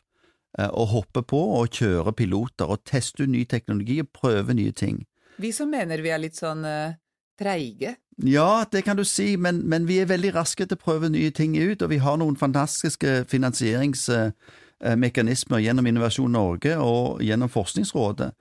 eh, 0.60 0.70
å 0.70 0.86
hoppe 0.92 1.22
på 1.28 1.42
og 1.60 1.70
kjøre 1.78 2.12
piloter 2.18 2.66
og 2.72 2.84
teste 2.88 3.24
ut 3.24 3.30
ny 3.32 3.46
teknologi 3.46 4.02
og 4.04 4.10
prøve 4.16 4.54
nye 4.58 4.72
ting. 4.72 4.98
Vi 5.42 5.52
som 5.56 5.70
mener 5.72 6.02
vi 6.04 6.10
er 6.14 6.20
litt 6.22 6.36
sånn 6.38 6.66
uh, 6.68 6.94
treige. 7.40 7.96
Ja, 8.22 8.66
det 8.72 8.82
kan 8.86 8.98
du 8.98 9.04
si, 9.08 9.38
men, 9.38 9.70
men 9.70 9.88
vi 9.90 10.00
er 10.02 10.12
veldig 10.12 10.34
raske 10.36 10.66
til 10.66 10.78
å 10.78 10.84
prøve 10.84 11.10
nye 11.10 11.32
ting 11.34 11.58
ut, 11.58 11.82
og 11.82 11.90
vi 11.90 11.98
har 12.04 12.18
noen 12.22 12.36
fantastiske 12.38 13.26
finansieringsmekanismer 13.32 15.60
gjennom 15.64 15.88
Innovasjon 15.90 16.32
Norge 16.36 16.74
og 16.78 17.22
gjennom 17.26 17.50
Forskningsrådet. 17.50 18.32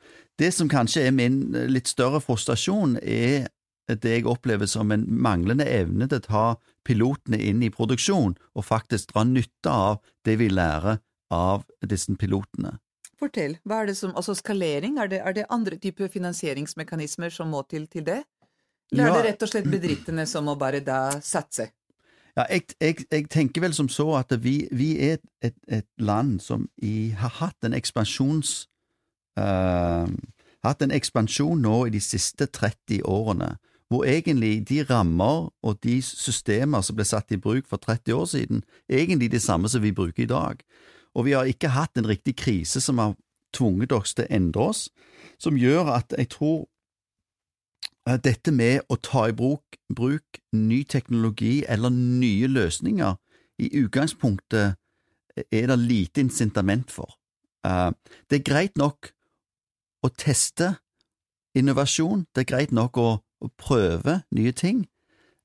Det 0.41 0.51
som 0.57 0.69
kanskje 0.69 1.03
er 1.07 1.13
min 1.17 1.37
litt 1.73 1.89
større 1.89 2.21
frustrasjon, 2.25 2.97
er 3.01 3.47
det 3.91 4.13
jeg 4.13 4.27
opplever 4.31 4.67
som 4.71 4.93
en 4.95 5.05
manglende 5.09 5.67
evne 5.67 6.07
til 6.09 6.19
å 6.21 6.27
ta 6.27 6.57
pilotene 6.87 7.39
inn 7.43 7.63
i 7.65 7.71
produksjon, 7.73 8.35
og 8.55 8.67
faktisk 8.67 9.13
dra 9.15 9.25
nytte 9.27 9.71
av 9.71 9.99
det 10.27 10.37
vi 10.41 10.49
lærer 10.53 10.97
av 11.31 11.65
disse 11.87 12.15
pilotene. 12.19 12.77
Fortell, 13.21 13.59
hva 13.69 13.83
er 13.83 13.91
det 13.91 13.97
som, 13.99 14.15
altså 14.17 14.35
skalering, 14.35 14.99
er 14.99 15.11
det, 15.11 15.21
er 15.21 15.37
det 15.37 15.49
andre 15.53 15.77
typer 15.81 16.09
finansieringsmekanismer 16.09 17.33
som 17.35 17.51
må 17.53 17.63
til 17.69 17.87
til 17.87 18.07
det? 18.07 18.23
Eller 18.93 19.07
Ja. 19.07 19.11
er 19.11 19.23
det 19.23 19.29
rett 19.29 19.43
og 19.43 19.49
slett 19.49 19.69
bedriftene 19.71 20.27
som 20.27 20.45
må 20.45 20.57
bare 20.59 20.81
da 20.81 21.21
satse? 21.21 21.71
Ja, 22.37 22.45
jeg, 22.51 22.63
jeg, 22.81 23.05
jeg 23.11 23.29
tenker 23.29 23.61
vel 23.61 23.75
som 23.75 23.89
så 23.89 24.15
at 24.19 24.33
vi, 24.43 24.69
vi 24.73 24.97
er 24.99 25.19
et, 25.43 25.55
et, 25.69 25.87
land 25.99 26.41
som 26.41 26.69
i, 26.83 27.11
har 27.11 27.29
hatt 27.41 27.65
en 27.65 27.75
ekspansjons... 27.75 28.67
Uh, 29.39 30.09
hatt 30.65 30.83
en 30.83 30.93
ekspansjon 30.93 31.63
nå 31.63 31.87
i 31.87 31.93
de 31.95 32.01
siste 32.05 32.47
30 32.47 33.05
årene, 33.09 33.55
hvor 33.89 34.05
egentlig 34.05 34.69
de 34.69 34.83
rammer 34.85 35.49
og 35.67 35.79
de 35.83 35.97
systemer 36.05 36.85
som 36.85 36.99
ble 36.99 37.07
satt 37.09 37.33
i 37.33 37.41
bruk 37.41 37.67
for 37.71 37.81
30 37.81 38.13
år 38.15 38.29
siden, 38.29 38.65
er 38.89 39.03
egentlig 39.03 39.31
de 39.33 39.41
samme 39.41 39.69
som 39.69 39.83
vi 39.83 39.95
bruker 39.97 40.23
i 40.23 40.31
dag. 40.31 40.61
Og 41.15 41.27
vi 41.27 41.35
har 41.35 41.49
ikke 41.49 41.73
hatt 41.75 41.99
en 41.99 42.09
riktig 42.09 42.37
krise 42.37 42.81
som 42.81 42.99
har 42.99 43.17
tvunget 43.55 43.93
oss 43.93 44.15
til 44.15 44.27
å 44.27 44.35
endre 44.35 44.69
oss, 44.73 44.89
som 45.39 45.59
gjør 45.59 45.91
at 45.97 46.15
jeg 46.19 46.31
tror 46.37 46.69
dette 48.25 48.53
med 48.55 48.87
å 48.89 48.97
ta 48.97 49.27
i 49.29 49.35
bruk, 49.37 49.77
bruk 49.95 50.41
ny 50.57 50.83
teknologi 50.85 51.65
eller 51.69 51.93
nye 51.95 52.49
løsninger, 52.49 53.17
i 53.61 53.69
utgangspunktet 53.83 54.79
er 55.53 55.67
det 55.69 55.79
lite 55.79 56.21
incitament 56.21 56.91
for. 56.91 57.19
Eh, 57.67 57.93
Det 58.31 58.41
er 58.41 58.53
greit 58.53 58.77
nok 58.77 59.13
å 60.03 60.09
teste 60.09 60.79
innovasjon, 61.55 62.27
det 62.35 62.41
er 62.41 62.57
greit 62.57 62.73
nok 62.73 62.97
å, 62.97 63.21
å 63.21 63.49
prøve 63.59 64.23
nye 64.33 64.53
ting, 64.53 64.87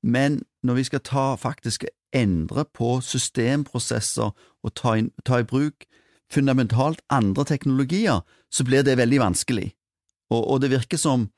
men 0.02 0.42
når 0.62 0.74
vi 0.74 0.84
skal 0.84 1.00
ta 1.00 1.36
faktisk 1.36 1.84
endre 2.14 2.64
på 2.74 2.98
systemprosesser 3.04 4.30
og 4.32 4.74
ta, 4.74 4.96
inn, 5.00 5.10
ta 5.24 5.40
i 5.40 5.48
bruk 5.48 5.86
fundamentalt 6.32 7.00
andre 7.12 7.44
teknologier, 7.46 8.22
så 8.50 8.64
blir 8.66 8.82
det 8.82 8.98
veldig 8.98 9.20
vanskelig. 9.22 9.70
Og, 10.30 10.42
og 10.42 10.60
det 10.62 10.72
virker 10.74 10.98
som 10.98 11.28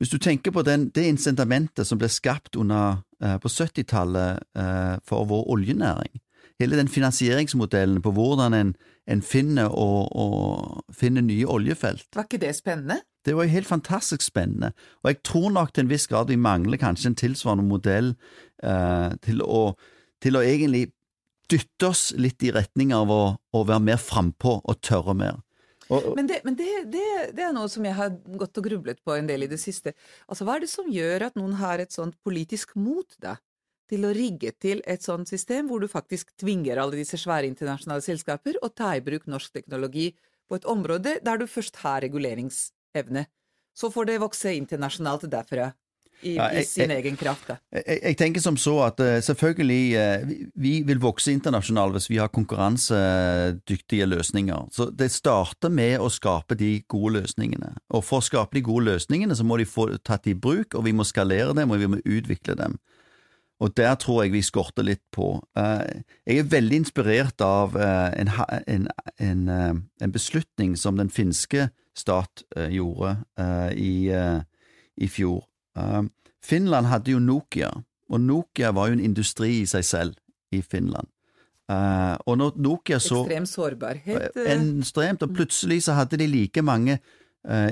hvis 0.00 0.08
du 0.08 0.16
tenker 0.16 0.50
på 0.50 0.62
den, 0.64 0.88
det 0.96 1.04
incitamentet 1.04 1.84
som 1.84 1.98
ble 2.00 2.08
skapt 2.08 2.56
under, 2.56 3.02
eh, 3.20 3.36
på 3.36 3.50
70-tallet 3.52 4.40
eh, 4.56 4.94
for 5.04 5.28
vår 5.28 5.44
oljenæring, 5.52 6.22
hele 6.60 6.78
den 6.78 6.88
finansieringsmodellen 6.88 8.00
på 8.00 8.12
hvordan 8.16 8.56
en, 8.56 8.70
en 9.04 9.22
finner, 9.22 9.68
og, 9.68 10.08
og 10.16 10.94
finner 10.96 11.20
nye 11.20 11.44
oljefelt, 11.44 12.08
Var 12.16 12.24
ikke 12.24 12.40
det 12.40 12.54
spennende? 12.56 13.02
Det 13.26 13.34
var 13.36 13.46
jo 13.46 13.54
helt 13.54 13.68
fantastisk 13.68 14.24
spennende, 14.24 14.72
og 15.02 15.12
jeg 15.12 15.20
tror 15.26 15.50
nok 15.52 15.74
til 15.74 15.84
en 15.84 15.90
viss 15.92 16.08
grad 16.08 16.32
vi 16.32 16.38
mangler 16.40 16.80
kanskje 16.80 17.12
en 17.12 17.18
tilsvarende 17.20 17.66
modell 17.68 18.14
eh, 18.64 19.10
til, 19.26 19.42
å, 19.44 19.74
til 20.24 20.38
å 20.38 20.44
egentlig 20.46 20.88
dytte 21.50 21.90
oss 21.90 22.10
litt 22.16 22.42
i 22.46 22.52
retning 22.54 22.94
av 22.96 23.12
å, 23.12 23.22
å 23.36 23.62
være 23.66 23.84
mer 23.90 24.00
frampå 24.00 24.60
og 24.60 24.80
tørre 24.86 25.16
mer. 25.18 25.40
Og, 25.90 26.12
Men, 26.14 26.28
det, 26.30 26.40
men 26.46 26.54
det, 26.54 26.68
det, 26.92 27.06
det 27.34 27.44
er 27.44 27.54
noe 27.54 27.68
som 27.70 27.84
jeg 27.84 27.96
har 27.98 28.12
gått 28.38 28.60
og 28.60 28.66
grublet 28.68 29.00
på 29.02 29.16
en 29.16 29.26
del 29.26 29.44
i 29.44 29.50
det 29.50 29.58
siste. 29.58 29.92
Altså, 30.30 30.46
Hva 30.46 30.56
er 30.56 30.64
det 30.64 30.70
som 30.70 30.90
gjør 30.90 31.26
at 31.26 31.38
noen 31.38 31.56
har 31.58 31.82
et 31.82 31.90
sånt 31.90 32.14
politisk 32.22 32.76
mot 32.78 33.16
da, 33.18 33.34
til 33.90 34.06
å 34.06 34.12
rigge 34.14 34.52
til 34.62 34.84
et 34.86 35.02
sånt 35.02 35.26
system 35.30 35.66
hvor 35.66 35.82
du 35.82 35.88
faktisk 35.90 36.30
tvinger 36.38 36.78
alle 36.78 37.00
disse 37.00 37.18
svære 37.18 37.50
internasjonale 37.50 38.04
selskaper 38.06 38.60
å 38.62 38.70
ta 38.70 38.94
i 38.94 39.02
bruk 39.02 39.26
norsk 39.26 39.56
teknologi 39.58 40.12
på 40.46 40.60
et 40.60 40.68
område 40.70 41.16
der 41.26 41.42
du 41.42 41.48
først 41.50 41.82
har 41.82 42.06
reguleringsevne? 42.94 43.26
Så 43.74 43.90
får 43.90 44.04
det 44.06 44.20
vokse 44.20 44.54
internasjonalt 44.54 45.22
derfra, 45.30 45.72
i, 46.22 46.34
Ja, 46.36 46.50
i 46.52 46.62
sin 46.64 46.90
jeg- 46.90 46.98
egen 47.00 47.16
kraft. 47.16 47.46
da. 47.48 47.56
Jeg, 47.72 48.00
jeg 48.02 48.16
tenker 48.16 48.40
som 48.40 48.56
så 48.56 48.74
at 48.84 49.00
uh, 49.00 49.20
selvfølgelig 49.24 49.96
uh, 49.96 50.28
vi, 50.28 50.48
vi 50.54 50.82
vil 50.82 50.98
vokse 51.00 51.32
internasjonalt 51.32 51.92
hvis 51.96 52.10
vi 52.10 52.18
har 52.18 52.28
konkurransedyktige 52.28 54.06
løsninger. 54.06 54.68
Så 54.70 54.90
det 54.94 55.10
starter 55.12 55.70
med 55.70 55.98
å 56.00 56.10
skape 56.10 56.54
de 56.58 56.82
gode 56.88 57.22
løsningene. 57.22 57.72
Og 57.90 58.04
for 58.04 58.18
å 58.20 58.26
skape 58.26 58.54
de 58.58 58.60
gode 58.66 58.84
løsningene 58.90 59.34
så 59.36 59.44
må 59.44 59.56
de 59.56 59.64
få 59.64 59.96
tatt 60.04 60.26
i 60.26 60.34
bruk, 60.34 60.74
og 60.74 60.84
vi 60.84 60.92
må 60.92 61.04
skalere 61.08 61.54
dem, 61.56 61.70
og 61.70 61.78
vi 61.80 61.86
må 61.88 62.02
utvikle 62.04 62.54
dem. 62.58 62.76
Og 63.60 63.74
der 63.76 63.94
tror 64.00 64.22
jeg 64.24 64.32
vi 64.32 64.42
skorter 64.44 64.86
litt 64.86 65.02
på. 65.12 65.34
Eh, 65.56 66.02
Jeg 66.26 66.38
er 66.38 66.48
veldig 66.48 66.76
inspirert 66.80 67.40
av 67.44 67.76
eh, 67.76 68.08
en, 68.22 68.30
en, 68.66 68.88
en, 69.18 69.42
eh, 69.48 69.74
en 70.00 70.12
beslutning 70.12 70.76
som 70.80 70.96
den 70.96 71.10
finske 71.12 71.68
stat 71.94 72.44
gjorde 72.70 73.16
i, 73.76 74.08
i 74.96 75.08
fjor. 75.10 75.42
Finland 76.40 76.86
hadde 76.86 77.10
jo 77.12 77.18
Nokia, 77.20 77.68
og 78.08 78.20
Nokia 78.22 78.70
var 78.72 78.88
jo 78.88 78.96
en 78.96 79.02
industri 79.04 79.58
i 79.58 79.66
seg 79.68 79.84
selv 79.84 80.54
i 80.54 80.62
Finland. 80.62 81.10
Og 81.68 82.38
når 82.38 82.56
Nokia 82.62 83.02
så 83.02 83.20
Ekstrem 83.26 83.48
sårbarhet. 83.50 84.38
Ekstremt, 84.38 85.26
og 85.26 85.34
plutselig 85.34 85.82
så 85.84 85.98
hadde 85.98 86.22
de 86.22 86.30
like 86.30 86.62
mange 86.64 87.00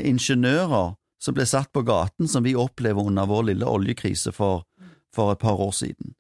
ingeniører 0.05 0.92
som 1.22 1.38
ble 1.38 1.46
satt 1.48 1.72
på 1.72 1.87
gaten 1.87 2.29
som 2.29 2.44
vi 2.44 2.59
opplever 2.59 3.09
under 3.09 3.31
vår 3.31 3.48
lille 3.53 3.70
oljekrise 3.70 4.35
for, 4.35 4.66
for 5.14 5.32
et 5.32 5.38
par 5.38 5.60
år 5.60 5.70
siden. 5.70 6.14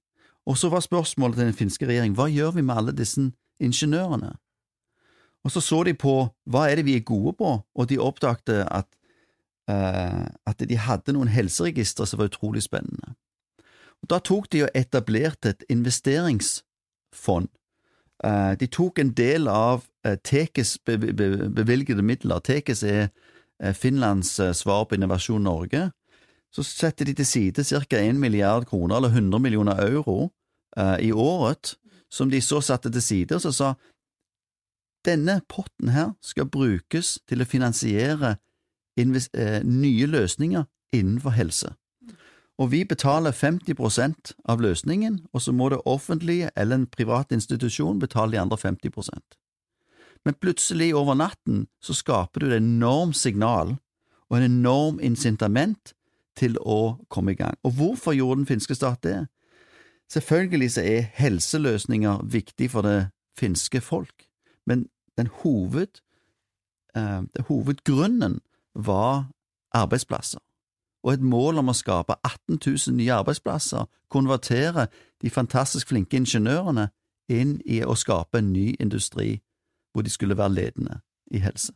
Og 0.46 0.58
så 0.58 0.68
var 0.68 0.80
spørsmålet 0.80 1.36
til 1.36 1.46
den 1.46 1.54
finske 1.54 1.86
regjering 1.86 2.14
hva 2.16 2.28
gjør 2.32 2.50
vi 2.56 2.62
med 2.64 2.76
alle 2.76 2.92
disse 2.96 3.30
ingeniørene? 3.60 4.32
Og 5.44 5.50
så 5.50 5.60
så 5.60 5.82
de 5.84 5.94
på 5.94 6.14
hva 6.50 6.68
er 6.68 6.80
det 6.80 6.84
vi 6.84 6.96
er 6.96 7.06
gode 7.06 7.32
på, 7.38 7.50
og 7.74 7.88
de 7.88 7.98
oppdagte 7.98 8.64
at, 8.72 8.88
uh, 9.70 10.26
at 10.46 10.64
de 10.68 10.76
hadde 10.76 11.14
noen 11.14 11.28
helseregistre 11.28 12.06
som 12.06 12.18
var 12.18 12.32
utrolig 12.32 12.62
spennende. 12.62 13.14
Og 14.02 14.10
Da 14.10 14.18
tok 14.18 14.52
de 14.52 14.62
og 14.62 14.74
etablerte 14.74 15.48
et 15.48 15.64
investeringsfond. 15.68 17.48
Uh, 18.24 18.54
de 18.60 18.66
tok 18.66 18.98
en 18.98 19.12
del 19.14 19.48
av 19.48 19.86
uh, 20.06 20.16
Tekes 20.24 20.78
be 20.78 20.98
be 20.98 21.48
bevilgede 21.48 22.02
midler. 22.02 22.38
Tekes 22.38 22.82
er 22.82 23.08
Finlands 23.74 24.40
svar 24.54 24.84
på 24.84 24.94
Innovasjon 24.94 25.42
Norge. 25.42 25.90
Så 26.54 26.64
setter 26.64 27.04
de 27.04 27.14
til 27.18 27.26
side 27.26 27.64
ca. 27.64 27.98
1 28.00 28.16
milliard 28.16 28.66
kroner, 28.66 28.96
eller 28.96 29.08
100 29.08 29.42
millioner 29.42 29.80
euro, 29.84 30.30
i 31.00 31.10
året, 31.12 31.74
som 32.10 32.30
de 32.30 32.40
så 32.40 32.60
satte 32.60 32.90
til 32.92 33.02
side, 33.02 33.34
og 33.34 33.42
så 33.42 33.52
sa 33.52 33.72
denne 35.06 35.40
potten 35.48 35.92
her 35.94 36.12
skal 36.24 36.48
brukes 36.50 37.18
til 37.28 37.42
å 37.42 37.48
finansiere 37.48 38.36
eh, 38.98 39.60
nye 39.64 40.08
løsninger 40.10 40.66
innenfor 40.96 41.36
helse. 41.36 41.74
Og 42.58 42.72
vi 42.72 42.82
betaler 42.88 43.32
50% 43.36 44.32
av 44.50 44.62
løsningen, 44.62 45.20
og 45.32 45.44
så 45.44 45.54
må 45.54 45.68
det 45.70 45.84
offentlige 45.86 46.50
eller 46.56 46.80
en 46.80 46.88
privat 46.90 47.30
institusjon 47.32 48.00
betale 48.02 48.34
de 48.34 48.40
andre 48.42 48.58
50% 48.58 49.38
Men 50.24 50.34
plutselig, 50.34 50.94
over 50.94 51.14
natten, 51.14 51.68
så 51.80 51.94
skaper 51.94 52.40
du 52.40 52.46
et 52.50 52.58
enormt 52.58 53.16
signal 53.16 53.76
og 54.28 54.36
en 54.36 54.42
enorm 54.42 54.98
incitament 55.00 55.94
til 56.38 56.56
å 56.60 56.96
komme 57.10 57.34
i 57.34 57.38
gang. 57.38 57.56
Og 57.66 57.74
hvorfor 57.76 58.14
gjorde 58.16 58.42
den 58.42 58.50
finske 58.50 58.76
stat 58.78 59.02
det? 59.02 59.26
Selvfølgelig 60.08 60.70
så 60.72 60.84
er 60.86 61.08
helseløsninger 61.18 62.22
viktig 62.32 62.70
for 62.70 62.86
det 62.86 63.10
finske 63.38 63.80
folk, 63.80 64.24
men 64.66 64.86
den 65.18 65.28
hoved, 65.42 66.00
eh, 66.96 67.22
hovedgrunnen 67.48 68.40
var 68.74 69.28
arbeidsplasser, 69.74 70.40
og 71.02 71.12
et 71.12 71.20
mål 71.20 71.58
om 71.58 71.68
å 71.68 71.76
skape 71.76 72.16
18 72.24 72.58
000 72.66 72.96
nye 72.96 73.12
arbeidsplasser, 73.12 73.84
konvertere 74.10 74.86
de 75.22 75.30
fantastisk 75.30 75.88
flinke 75.88 76.16
ingeniørene 76.16 76.88
inn 77.28 77.60
i 77.66 77.82
å 77.84 77.94
skape 77.94 78.38
en 78.38 78.52
ny 78.52 78.74
industri 78.80 79.40
hvor 79.92 80.02
de 80.02 80.10
skulle 80.10 80.38
være 80.38 80.54
ledende 80.54 81.00
i 81.30 81.38
helse. 81.38 81.72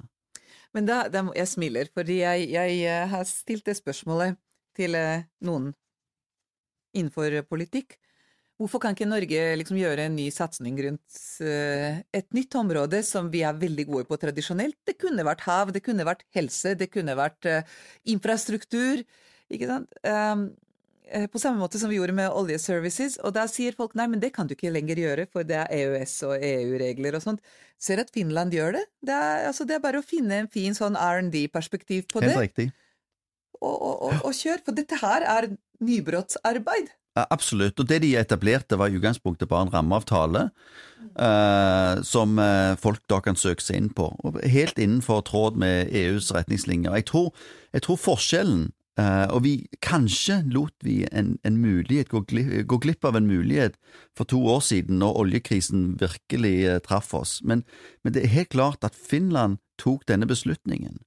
Men 0.73 0.89
da, 0.89 1.05
da 1.13 1.27
jeg 1.37 1.49
smiler, 1.49 1.91
fordi 1.95 2.23
jeg, 2.23 2.49
jeg, 2.53 2.79
eh, 2.89 3.09
har 3.09 3.25
stilt 3.29 3.67
det 3.67 3.77
spørsmålet 3.77 4.39
til 4.77 4.97
eh, 4.99 5.27
noen 5.45 5.73
innenfor 6.93 7.39
politikk, 7.49 7.97
Hvorfor 8.63 8.79
kan 8.79 8.95
ikke 8.95 9.09
Norge 9.09 9.41
liksom 9.59 9.79
gjøre 9.81 10.07
en 10.07 10.15
ny 10.15 10.29
satsing 10.31 10.77
rundt 10.85 11.21
uh, 11.43 11.99
et 12.15 12.29
nytt 12.37 12.55
område 12.61 13.01
som 13.07 13.31
vi 13.33 13.41
er 13.47 13.57
veldig 13.59 13.87
gode 13.89 14.07
på 14.07 14.19
tradisjonelt? 14.23 14.77
Det 14.87 14.95
kunne 15.03 15.25
vært 15.27 15.43
hav, 15.49 15.73
det 15.75 15.83
kunne 15.83 16.07
vært 16.07 16.23
helse, 16.37 16.77
det 16.79 16.91
kunne 16.93 17.17
vært 17.19 17.49
uh, 17.49 17.65
infrastruktur. 18.13 19.03
Ikke 19.53 19.71
sant? 19.71 19.89
Um, 20.07 20.53
på 21.33 21.41
samme 21.43 21.61
måte 21.61 21.81
som 21.81 21.91
vi 21.91 21.99
gjorde 21.99 22.15
med 22.17 22.31
oljeservices. 22.31 23.19
Og 23.27 23.35
da 23.35 23.49
sier 23.51 23.75
folk 23.77 23.97
nei, 23.99 24.07
men 24.13 24.23
det 24.23 24.31
kan 24.37 24.47
du 24.47 24.55
ikke 24.55 24.71
lenger 24.73 25.01
gjøre, 25.01 25.27
for 25.33 25.49
det 25.49 25.59
er 25.65 25.75
EØS 25.75 26.15
og 26.29 26.37
EU-regler 26.39 27.19
og 27.19 27.25
sånt. 27.25 27.43
Ser 27.83 28.05
at 28.05 28.15
Finland 28.15 28.55
gjør 28.55 28.79
det. 28.79 28.85
Det 29.03 29.17
er, 29.17 29.49
altså, 29.51 29.67
det 29.69 29.77
er 29.77 29.83
bare 29.83 30.01
å 30.01 30.07
finne 30.07 30.45
en 30.45 30.53
fin 30.53 30.77
sånn 30.77 30.97
R&D-perspektiv 30.97 32.07
på 32.13 32.23
Helt 32.23 32.31
det. 32.31 32.39
Helt 32.39 32.47
riktig. 32.47 32.71
Og, 33.63 33.77
og, 33.79 34.19
og, 34.27 34.33
kjør, 34.35 34.65
for 34.67 34.77
dette 34.77 34.99
her 35.03 35.25
er 35.29 35.53
nybrottsarbeid. 35.83 36.91
Absolutt, 37.13 37.77
og 37.77 37.89
det 37.91 38.01
de 38.07 38.15
etablerte 38.17 38.79
var 38.81 38.89
i 38.89 38.97
utgangspunktet 38.97 39.51
bare 39.51 39.67
en 39.67 39.73
rammeavtale 39.75 40.47
eh, 41.21 42.03
som 42.09 42.39
eh, 42.41 42.73
folk 42.81 43.03
da 43.13 43.19
kan 43.25 43.37
søke 43.37 43.65
seg 43.65 43.83
inn 43.83 43.91
på, 43.93 44.09
helt 44.49 44.81
innenfor 44.81 45.21
tråd 45.29 45.59
med 45.61 45.93
EUs 45.93 46.31
retningslinjer. 46.33 46.95
Jeg 47.03 47.11
tror, 47.11 47.29
jeg 47.77 47.85
tror 47.85 48.01
forskjellen 48.01 48.65
eh, 48.97 49.27
og 49.29 49.45
vi, 49.45 49.55
kanskje 49.85 50.41
lot 50.57 50.73
vi 50.89 51.03
en, 51.13 51.35
en 51.45 51.61
mulighet 51.61 52.09
gå 52.15 52.25
glipp, 52.33 52.55
gå 52.73 52.81
glipp, 52.87 53.05
av 53.05 53.21
en 53.21 53.29
mulighet 53.29 53.77
for 54.17 54.25
to 54.25 54.41
år 54.49 54.65
siden, 54.65 55.03
når 55.05 55.21
oljekrisen 55.27 55.91
virkelig 56.01 56.57
eh, 56.65 56.81
traff 56.89 57.13
oss, 57.19 57.43
men, 57.45 57.67
men 58.01 58.17
det 58.17 58.25
er 58.25 58.37
helt 58.39 58.55
klart 58.57 58.89
at 58.89 58.97
Finland 58.97 59.61
tok 59.77 60.09
denne 60.09 60.31
beslutningen 60.31 61.03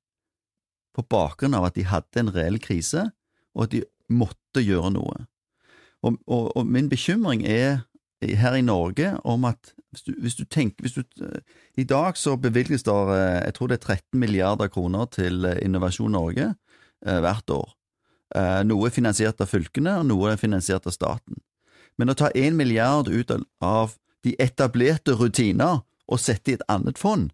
på 0.96 1.06
bakgrunn 1.12 1.58
av 1.58 1.68
at 1.68 1.76
de 1.78 1.86
hadde 1.88 2.22
en 2.22 2.32
reell 2.34 2.60
krise, 2.64 3.10
og 3.56 3.68
at 3.68 3.76
de 3.76 3.84
måtte 4.12 4.64
gjøre 4.64 4.94
noe. 4.96 5.26
Og, 6.06 6.18
og, 6.28 6.52
og, 6.56 6.66
min 6.70 6.90
bekymring 6.90 7.44
er 7.48 7.84
her 8.26 8.56
i 8.58 8.66
Norge 8.66 9.12
om 9.28 9.46
at 9.46 9.74
hvis 9.92 10.06
du, 10.06 10.12
hvis 10.22 10.36
du 10.36 10.44
tenker 10.50 10.86
hvis 10.86 10.96
du, 10.98 11.04
I 11.78 11.86
dag 11.88 12.18
så 12.18 12.36
bevilges 12.40 12.84
det 12.84 12.94
jeg 12.94 13.56
tror 13.56 13.70
det 13.70 13.80
er 13.80 13.96
13 13.96 14.20
milliarder 14.20 14.68
kroner 14.72 15.06
til 15.12 15.46
Innovasjon 15.62 16.12
Norge 16.12 16.54
eh, 17.06 17.20
hvert 17.24 17.50
år. 17.50 17.76
Eh, 18.36 18.62
noe 18.68 18.90
er 18.90 18.96
finansiert 18.96 19.42
av 19.42 19.52
fylkene, 19.52 20.00
og 20.02 20.10
noe 20.10 20.34
er 20.34 20.42
finansiert 20.42 20.88
av 20.88 20.96
staten. 20.96 21.40
Men 21.98 22.12
å 22.12 22.18
ta 22.18 22.32
én 22.36 22.58
milliard 22.58 23.08
ut 23.08 23.32
av 23.64 23.96
de 24.26 24.36
etablerte 24.42 25.16
rutiner 25.16 25.84
og 26.06 26.22
sette 26.22 26.52
i 26.52 26.58
et 26.58 26.66
annet 26.70 27.00
fond 27.02 27.32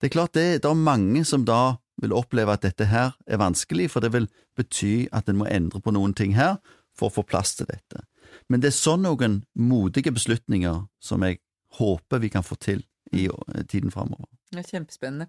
Det 0.00 0.08
er 0.08 0.14
klart 0.14 0.34
det, 0.34 0.62
det 0.62 0.70
er 0.70 0.78
mange 0.78 1.22
som 1.24 1.44
da 1.46 1.76
vil 2.02 2.14
oppleve 2.16 2.54
at 2.54 2.64
dette 2.64 2.88
her 2.90 3.14
er 3.26 3.40
vanskelig, 3.40 3.90
for 3.92 4.04
det 4.04 4.12
vil 4.14 4.28
bety 4.58 5.06
at 5.14 5.28
en 5.30 5.40
må 5.40 5.48
endre 5.50 5.80
på 5.82 5.94
noen 5.94 6.14
ting 6.16 6.34
her, 6.38 6.58
for 6.94 7.10
å 7.10 7.16
få 7.16 7.26
plass 7.26 7.56
til 7.58 7.68
dette. 7.70 8.04
Men 8.50 8.62
det 8.62 8.70
er 8.70 8.76
sånn 8.78 9.04
noen 9.06 9.42
modige 9.58 10.12
beslutninger 10.14 10.84
som 11.02 11.26
jeg 11.26 11.40
håper 11.78 12.22
vi 12.22 12.30
kan 12.30 12.46
få 12.46 12.58
til 12.60 12.82
i 13.14 13.28
tiden 13.70 13.92
framover. 13.94 14.26
Ja, 14.54 14.62
kjempespennende. 14.62 15.28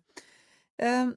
Uh, 0.81 1.13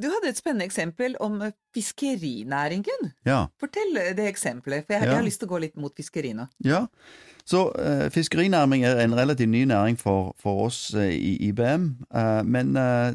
du 0.00 0.08
hadde 0.10 0.30
et 0.30 0.38
spennende 0.38 0.66
eksempel 0.66 1.14
om 1.22 1.38
fiskerinæringen. 1.74 3.10
Ja. 3.26 3.44
Fortell 3.60 3.96
det 4.16 4.26
eksempelet, 4.28 4.86
for 4.86 4.96
jeg, 4.96 5.08
ja. 5.08 5.16
har 5.18 5.26
lyst 5.26 5.42
til 5.42 5.48
å 5.48 5.54
gå 5.54 5.60
litt 5.66 5.76
mot 5.80 5.94
fiskeri 5.96 6.32
nå. 6.36 6.46
Ja, 6.64 6.84
så 7.44 7.66
uh, 7.72 8.06
fiskerinæring 8.12 8.86
er 8.88 9.02
en 9.04 9.16
relativt 9.16 9.52
ny 9.52 9.64
næring 9.68 9.98
for, 10.00 10.32
for 10.40 10.66
oss 10.68 10.86
uh, 10.96 11.04
i 11.04 11.36
IBM, 11.50 11.90
men 12.48 12.76
Eh, 12.80 13.14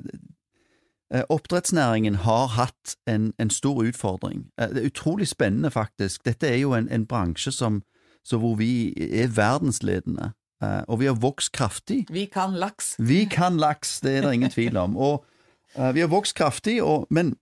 oppdrettsnæringen 1.29 2.15
har 2.15 2.47
hatt 2.53 2.95
en, 3.09 3.33
en, 3.39 3.49
stor 3.49 3.81
utfordring. 3.83 4.45
Eh, 4.61 4.69
det 4.69 4.83
er 4.83 4.91
utrolig 4.91 5.27
spennende, 5.27 5.71
faktisk. 5.71 6.25
Dette 6.25 6.47
er 6.47 6.59
jo 6.61 6.73
en, 6.77 6.89
en 6.89 7.05
bransje 7.05 7.51
som, 7.51 7.81
hvor 8.29 8.55
vi 8.59 8.93
er 8.97 9.31
verdensledende, 9.33 10.31
eh, 10.63 10.81
og 10.87 10.99
vi 11.01 11.09
har 11.09 11.17
vokst 11.17 11.51
kraftig. 11.51 12.05
Vi 12.13 12.25
kan 12.25 12.53
laks. 12.53 12.95
Vi 12.99 13.25
kan 13.25 13.57
laks, 13.57 13.99
det 14.05 14.17
er 14.17 14.27
det 14.27 14.33
ingen 14.33 14.53
tvil 14.53 14.77
om. 14.77 14.97
Og 14.97 15.25
uh, 15.77 15.93
vi 15.95 16.05
har 16.05 16.11
vokst 16.13 16.37
kraftig, 16.37 16.83
og, 16.83 17.07
men 17.09 17.33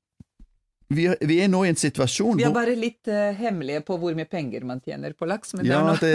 vi, 0.87 1.09
vi, 1.27 1.41
er 1.43 1.51
nå 1.51 1.65
i 1.67 1.73
en 1.73 1.75
situasjon 1.75 2.37
Vi 2.39 2.45
er 2.47 2.53
bare 2.55 2.71
litt 2.79 3.09
uh, 3.11 3.35
hemmelige 3.35 3.81
på 3.83 3.97
hvor 3.99 4.15
mye 4.15 4.29
penger 4.31 4.63
man 4.63 4.79
tjener 4.79 5.11
på 5.11 5.27
laks. 5.27 5.57
ja, 5.67 5.81
det, 5.99 6.13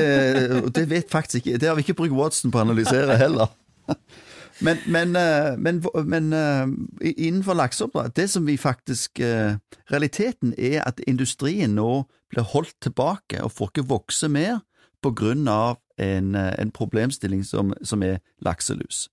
det, 0.73 0.87
vet 0.89 1.11
faktisk 1.13 1.45
ikke 1.45 1.59
Det 1.61 1.69
har 1.69 1.77
vi 1.77 1.85
ikke 1.85 1.99
brukt 1.99 2.17
Watson 2.17 2.55
på 2.55 2.63
å 2.63 2.65
analysere 2.65 3.19
heller. 3.21 3.53
Men, 4.63 4.79
men, 4.87 5.17
eh, 5.17 5.57
men, 5.59 5.83
men 6.05 6.33
eh, 6.33 6.67
innenfor 7.01 7.55
lakseoppdrett 7.55 8.15
Det 8.15 8.29
som 8.29 8.47
vi 8.47 8.59
faktisk 8.59 9.19
eh, 9.19 9.57
Realiteten 9.91 10.55
er 10.59 10.83
at 10.87 11.01
industrien 11.11 11.75
nå 11.77 12.05
blir 12.33 12.47
holdt 12.55 12.79
tilbake 12.81 13.43
og 13.43 13.53
får 13.53 13.73
ikke 13.73 13.89
vokse 13.91 14.29
mer 14.33 14.63
på 15.03 15.11
grunn 15.19 15.49
av 15.51 15.81
en, 16.01 16.37
en 16.39 16.71
problemstilling 16.73 17.43
som, 17.45 17.75
som, 17.83 18.05
er 18.07 18.23
lakselus. 18.41 19.09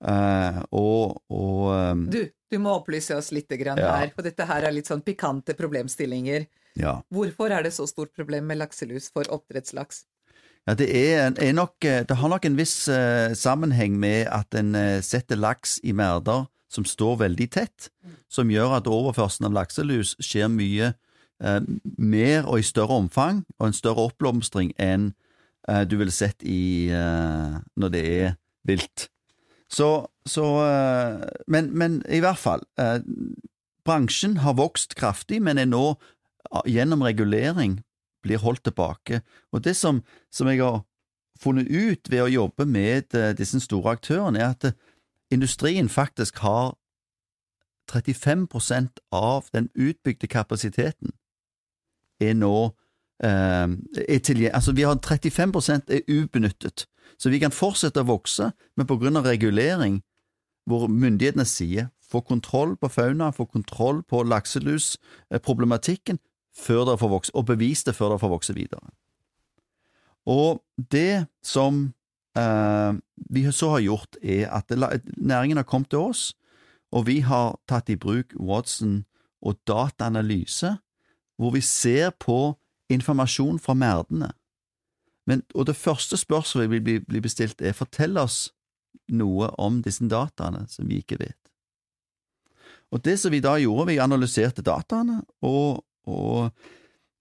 Uh, 0.00 0.62
og, 0.72 1.18
og 1.28 2.06
du, 2.08 2.22
du 2.48 2.56
må 2.62 2.72
opplyse 2.78 3.18
oss 3.18 3.28
litt 3.36 3.52
grann 3.60 3.82
ja. 3.82 3.90
her, 3.98 4.14
for 4.14 4.24
dette 4.24 4.46
her 4.48 4.64
er 4.64 4.72
litt 4.72 4.88
sånn 4.88 5.02
pikante 5.04 5.52
problemstillinger. 5.58 6.46
Ja. 6.80 6.94
Hvorfor 7.12 7.52
er 7.52 7.66
det 7.66 7.74
så 7.76 7.84
stort 7.90 8.14
problem 8.16 8.48
med 8.48 8.62
lakselus 8.62 9.10
for 9.12 9.28
oppdrettslaks? 9.34 10.06
Ja, 10.68 10.74
det, 10.74 10.88
er, 10.92 11.32
er 11.40 11.52
nok, 11.56 11.84
eh, 11.84 12.02
det 12.08 12.16
har 12.16 12.28
nok 12.28 12.44
en 12.44 12.56
viss 12.58 12.84
uh, 12.88 13.32
sammenheng 13.34 13.96
med 13.98 14.28
at 14.28 14.54
en 14.54 14.74
uh, 14.76 15.00
setter 15.00 15.40
laks 15.40 15.78
i 15.82 15.94
merder 15.96 16.44
som 16.70 16.84
står 16.86 17.16
veldig 17.24 17.46
tett, 17.50 17.88
som 18.30 18.50
gjør 18.52 18.76
at 18.76 18.90
overførselen 18.90 19.48
av 19.48 19.56
lakselus 19.56 20.12
skjer 20.22 20.50
mye 20.52 20.92
uh, 21.42 21.62
mer 21.96 22.44
og 22.44 22.60
i 22.60 22.66
større 22.68 23.00
omfang, 23.00 23.42
og 23.58 23.70
en 23.70 23.76
større 23.76 24.10
oppblomstring 24.10 24.74
enn 24.78 25.12
du 25.86 25.92
ville 26.00 26.10
sett 26.10 26.40
i, 26.42 26.88
når 26.90 27.90
det 27.92 28.00
er 28.00 28.30
vilt. 28.66 29.04
Så, 29.70 30.08
så 30.26 30.46
men, 31.52 31.68
men, 31.78 31.98
i 32.08 32.18
hvert 32.24 32.40
fall, 32.40 32.64
bransjen 33.86 34.38
har 34.40 34.56
vokst 34.58 34.96
kraftig, 34.98 35.38
men 35.44 35.60
er 35.60 35.68
nå 35.68 35.84
gjennom 36.66 37.04
regulering 37.06 37.76
blir 38.22 38.42
holdt 38.42 38.64
tilbake. 38.64 39.22
Og 39.52 39.64
det 39.64 39.76
som, 39.76 40.02
som 40.32 40.48
jeg 40.48 40.62
har 40.62 40.82
funnet 41.40 41.70
ut 41.70 42.10
ved 42.10 42.24
å 42.24 42.32
jobbe 42.32 42.66
med 42.66 43.14
uh, 43.16 43.30
disse 43.36 43.60
store 43.64 43.96
aktørene, 43.96 44.38
er 44.40 44.54
at 44.54 44.64
uh, 44.70 44.76
industrien 45.30 45.88
faktisk 45.88 46.42
har 46.44 46.74
35% 47.90 49.00
av 49.12 49.48
den 49.54 49.68
utbygde 49.74 50.26
kapasiteten 50.30 51.10
er 52.20 52.36
nå 52.36 52.54
eh, 53.24 53.66
er 54.08 54.20
tilgjengelig. 54.20 54.54
Altså, 54.54 54.74
vi 54.76 54.86
har 54.86 55.00
35% 55.00 55.92
er 55.96 56.04
ubenyttet. 56.08 56.86
Så 57.18 57.32
vi 57.32 57.40
kan 57.42 57.54
fortsette 57.54 58.04
å 58.04 58.08
vokse, 58.08 58.52
men 58.76 58.88
på 58.88 58.98
grunn 59.00 59.18
av 59.18 59.26
regulering, 59.28 60.00
hvor 60.68 60.86
myndighetene 60.88 61.46
sier 61.48 61.90
få 62.10 62.22
kontroll 62.26 62.76
på 62.76 62.90
fauna, 62.90 63.30
få 63.32 63.46
kontroll 63.46 64.02
på 64.02 64.22
lakselusproblematikken 64.26 66.18
før 66.56 66.84
dere 66.88 67.00
får 67.00 67.12
vokse, 67.12 67.34
og 67.34 67.46
bevis 67.46 67.84
det 67.86 67.94
før 67.96 68.14
dere 68.14 68.22
får 68.22 68.34
vokse 68.34 68.56
videre. 68.56 68.92
Og 70.28 70.60
det 70.92 71.26
som 71.42 71.92
eh, 72.38 72.92
vi 73.30 73.44
så 73.52 73.70
har 73.74 73.86
gjort, 73.86 74.18
er 74.22 74.50
at 74.50 74.70
næringen 75.16 75.56
har 75.56 75.68
kommet 75.68 75.90
til 75.90 75.98
oss, 76.10 76.34
og 76.92 77.06
vi 77.06 77.20
har 77.20 77.56
tatt 77.70 77.90
i 77.90 77.96
bruk 77.96 78.34
Watson 78.38 79.04
og 79.40 79.58
dataanalyse, 79.66 80.76
hvor 81.38 81.54
vi 81.54 81.62
ser 81.64 82.10
på 82.10 82.58
informasjon 82.90 83.58
fra 83.58 83.74
merdene. 83.74 84.32
Men, 85.26 85.42
og 85.54 85.66
det 85.66 85.76
første 85.76 86.16
spørsmålet 86.16 86.70
vi 86.70 86.80
blir 86.80 87.04
bli 87.06 87.20
bestilt, 87.22 87.62
er 87.62 87.76
fortell 87.76 88.18
oss 88.18 88.50
noe 89.10 89.50
om 89.58 89.80
disse 89.82 90.04
dataene 90.10 90.66
som 90.68 90.88
vi 90.88 91.00
ikke 91.00 91.20
vet. 91.20 91.38
Og 92.90 93.04
det 93.06 93.16
som 93.22 93.30
vi 93.30 93.42
da 93.42 93.54
gjorde, 93.60 93.86
vi 93.92 94.00
analyserte 94.02 94.64
dataene 94.66 95.20
og, 95.46 95.84
og 96.08 96.50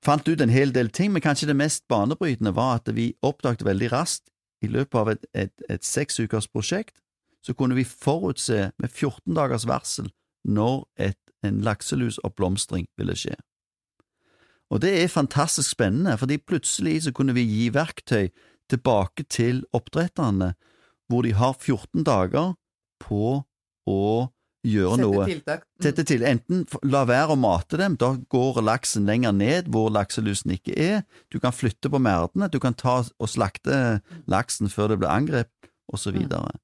fant 0.05 0.27
ut 0.27 0.41
en 0.41 0.53
hel 0.53 0.71
del 0.75 0.91
ting, 0.95 1.11
men 1.11 1.23
kanskje 1.23 1.49
det 1.49 1.57
mest 1.59 1.85
banebrytende 1.91 2.53
var 2.55 2.79
at 2.79 2.91
vi 2.95 3.11
oppdaget 3.25 3.65
veldig 3.67 3.91
raskt, 3.91 4.29
i 4.59 4.67
løpet 4.67 4.99
av 4.99 5.09
et, 5.13 5.25
et, 5.33 5.53
et 5.71 5.85
seksukers 5.87 6.49
prosjekt, 6.51 6.97
så 7.39 7.55
kunne 7.55 7.77
vi 7.77 7.85
forutse 7.87 8.71
med 8.75 8.89
14 8.89 9.35
dagers 9.37 9.63
varsel 9.69 10.09
når 10.43 10.83
et, 10.99 11.19
en 11.47 11.61
lakselusoppblomstring 11.63 12.89
ville 12.99 13.15
skje. 13.15 13.37
Og 14.69 14.81
det 14.83 14.91
er 14.99 15.11
fantastisk 15.11 15.71
spennende, 15.71 16.17
fordi 16.19 16.37
plutselig 16.37 17.05
så 17.05 17.13
kunne 17.15 17.33
vi 17.33 17.47
gi 17.47 17.69
verktøy 17.73 18.27
tilbake 18.69 19.23
til 19.31 19.63
oppdretterne, 19.73 20.53
hvor 21.09 21.25
de 21.25 21.33
har 21.33 21.55
14 21.55 22.03
dager 22.05 22.53
på 23.01 23.39
å 23.89 24.03
gjøre 24.65 24.95
Sette 24.97 25.05
noe. 25.05 25.25
tiltak. 25.29 25.63
Mm. 25.63 25.83
Sette 25.85 26.05
til. 26.07 26.23
Enten 26.27 26.63
la 26.83 27.03
være 27.07 27.35
å 27.35 27.39
mate 27.39 27.79
dem, 27.79 27.95
da 27.99 28.13
går 28.29 28.61
laksen 28.65 29.05
lenger 29.07 29.35
ned 29.35 29.69
hvor 29.71 29.89
lakselusen 29.93 30.51
ikke 30.55 30.75
er. 30.75 31.03
Du 31.31 31.39
kan 31.39 31.55
flytte 31.55 31.91
på 31.91 32.01
merdene, 32.01 32.49
du 32.51 32.59
kan 32.59 32.73
ta 32.73 32.99
og 33.03 33.29
slakte 33.29 34.01
laksen 34.27 34.71
før 34.71 34.93
det 34.93 34.99
blir 35.03 35.11
angrep, 35.13 35.51
osv. 35.93 36.15
Mm. 36.25 36.59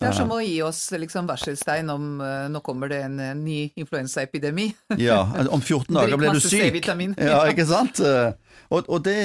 Det 0.00 0.08
er 0.08 0.16
som 0.16 0.30
å 0.32 0.38
gi 0.40 0.56
oss 0.64 0.80
liksom 0.96 1.26
varselstein 1.28 1.90
om 1.92 2.06
uh, 2.22 2.48
nå 2.48 2.62
kommer 2.64 2.88
det 2.88 3.02
en 3.04 3.18
en 3.20 3.42
ny 3.44 3.66
influensaepidemi. 3.76 4.70
Ja, 5.02 5.20
om 5.52 5.60
14 5.60 5.92
dager 5.94 6.16
blir 6.16 6.32
du 6.32 6.40
syk. 6.40 6.62
C-vitamin. 6.62 7.12
Ja, 7.20 7.42
ikke 7.50 7.66
sant? 7.68 8.00
Og, 8.72 8.88
og 8.88 9.02
det, 9.04 9.18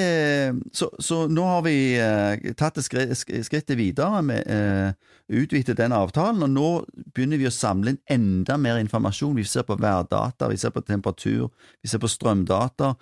så, 0.76 0.90
så 1.00 1.22
nå 1.32 1.46
har 1.48 1.62
vi 1.64 1.76
uh, 1.96 2.52
tatt 2.58 2.76
det 2.76 2.84
skri- 2.84 3.08
skrittet 3.16 3.78
videre 3.80 4.20
med 4.22 4.44
uh, 4.44 4.92
utvidet 5.28 5.76
den 5.78 5.92
avtalen, 5.96 6.42
og 6.44 6.52
nå 6.52 6.68
begynner 7.14 7.40
vi 7.40 7.48
å 7.48 7.54
samle 7.54 7.94
inn 7.94 8.02
enda 8.08 8.56
mer 8.60 8.80
informasjon. 8.82 9.36
Vi 9.36 9.44
ser 9.48 9.64
på 9.68 9.76
værdata, 9.80 10.48
vi 10.52 10.60
ser 10.60 10.72
på 10.74 10.84
temperatur, 10.84 11.48
vi 11.82 11.88
ser 11.90 12.00
på 12.02 12.08
strømdata, 12.08 12.94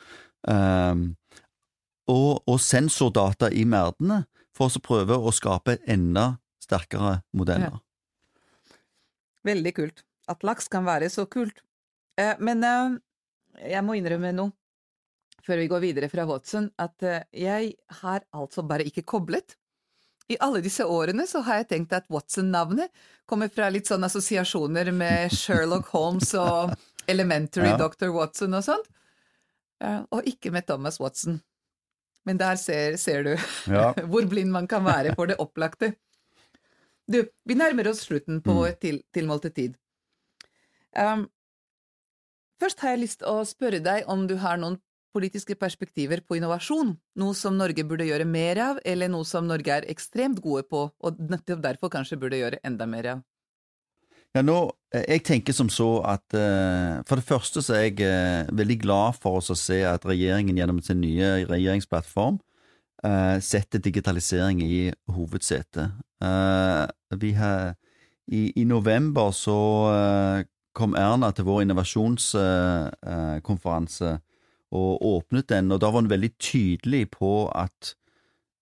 eh, 0.50 1.04
og, 2.10 2.32
og 2.46 2.58
sensordata 2.62 3.50
i 3.50 3.62
merdene, 3.68 4.24
for 4.56 4.70
å 4.70 4.82
prøve 4.82 5.18
å 5.18 5.32
skape 5.34 5.78
enda 5.86 6.32
sterkere 6.66 7.20
modeller. 7.36 7.78
Veldig 9.46 9.72
kult. 9.76 10.02
At 10.28 10.42
laks 10.46 10.68
kan 10.72 10.86
være 10.86 11.08
så 11.12 11.26
kult. 11.30 11.60
Eh, 12.18 12.34
men 12.42 12.64
eh, 12.66 12.96
jeg 13.70 13.84
må 13.86 13.94
innrømme 13.98 14.32
noe, 14.34 14.52
før 15.46 15.60
vi 15.62 15.68
går 15.70 15.84
videre 15.84 16.08
fra 16.10 16.24
Watson, 16.26 16.70
at 16.82 17.02
eh, 17.06 17.22
jeg 17.46 17.74
har 18.02 18.24
altså 18.34 18.64
bare 18.66 18.86
ikke 18.88 19.04
koblet. 19.06 19.54
I 20.26 20.40
alle 20.42 20.58
disse 20.64 20.82
årene 20.90 21.22
så 21.30 21.44
har 21.46 21.60
jeg 21.60 21.68
tenkt 21.70 21.92
at 21.94 22.08
Watson-navnet 22.10 22.90
kommer 23.30 23.46
fra 23.52 23.68
litt 23.70 23.86
sånne 23.86 24.08
assosiasjoner 24.10 24.90
med 24.90 25.30
Sherlock 25.38 25.92
Holmes 25.94 26.32
og 26.40 26.74
Elementary 27.06 27.70
Ja. 27.70 27.76
Dr. 27.78 28.10
Watson 28.10 28.56
og 28.58 28.64
sånt, 28.66 28.88
eh, 29.84 30.00
og 30.10 30.26
ikke 30.26 30.50
med 30.50 30.66
Thomas 30.66 30.98
Watson. 30.98 31.38
Men 32.26 32.40
der 32.42 32.58
ser, 32.58 32.96
ser 32.98 33.22
du 33.22 33.36
Ja. 33.70 33.92
hvor 34.10 34.26
blind 34.26 34.50
man 34.50 34.66
kan 34.66 34.82
være 34.82 35.14
for 35.14 35.30
det 35.30 35.38
opplagte. 35.38 35.92
Du, 37.06 37.20
vi 37.46 37.54
nærmer 37.54 37.88
oss 37.92 38.02
slutten 38.06 38.40
på 38.42 38.50
Mm. 38.50 38.56
vår 38.58 38.80
til, 38.82 39.02
tilmålte 39.14 39.50
tid. 39.54 39.76
Um, 40.96 41.28
først 42.60 42.80
har 42.80 42.94
jeg 42.94 43.04
lyst 43.04 43.20
til 43.20 43.28
å 43.30 43.44
spørre 43.46 43.80
deg 43.84 44.08
om 44.08 44.26
du 44.26 44.36
har 44.36 44.56
noen 44.58 44.80
politiske 45.16 45.54
perspektiver 45.56 46.20
på 46.20 46.36
innovasjon, 46.36 46.96
noe 47.16 47.34
som 47.34 47.56
Norge 47.56 47.84
burde 47.88 48.04
gjøre 48.04 48.26
mer 48.28 48.58
av, 48.60 48.80
eller 48.84 49.08
noe 49.08 49.24
som 49.24 49.46
Norge 49.48 49.72
er 49.72 49.88
ekstremt 49.88 50.42
gode 50.44 50.66
på, 50.68 50.90
og 50.90 51.22
nettopp 51.30 51.62
derfor 51.64 51.92
kanskje 51.92 52.18
burde 52.20 52.40
gjøre 52.40 52.60
enda 52.66 52.86
mer 52.86 53.10
av. 53.14 53.22
Ja, 54.36 54.42
nå, 54.44 54.56
eh, 54.92 55.06
jeg 55.14 55.22
tenker 55.24 55.54
som 55.56 55.70
så 55.72 56.02
at 56.04 56.34
uh, 56.36 57.00
For 57.08 57.16
det 57.16 57.24
første 57.24 57.62
så 57.64 57.72
er 57.72 57.86
jeg 57.86 58.02
uh, 58.04 58.50
veldig 58.52 58.76
glad 58.82 59.16
for 59.22 59.38
oss 59.38 59.48
å 59.48 59.56
se 59.56 59.78
at 59.88 60.04
regjeringen 60.04 60.58
gjennom 60.58 60.82
sin 60.84 61.00
nye 61.00 61.46
regjeringsplattform 61.48 62.36
eh, 63.06 63.40
setter 63.40 63.78
digitalisering 63.82 64.62
i 64.62 64.92
hovedsetet. 65.12 65.90
Uh, 66.22 66.86
vi 67.20 67.32
har, 67.36 67.74
i, 68.26 68.52
I 68.56 68.64
november 68.64 69.30
så 69.36 69.60
uh, 69.92 70.42
kom 70.76 70.94
Erna 70.96 71.30
til 71.32 71.44
vår 71.48 71.62
innovasjonskonferanse 71.64 74.18
og 74.76 75.06
åpnet 75.06 75.48
den, 75.48 75.72
og 75.72 75.80
da 75.80 75.86
var 75.86 76.00
hun 76.02 76.10
veldig 76.10 76.32
tydelig 76.38 77.10
på 77.14 77.50
at 77.54 77.94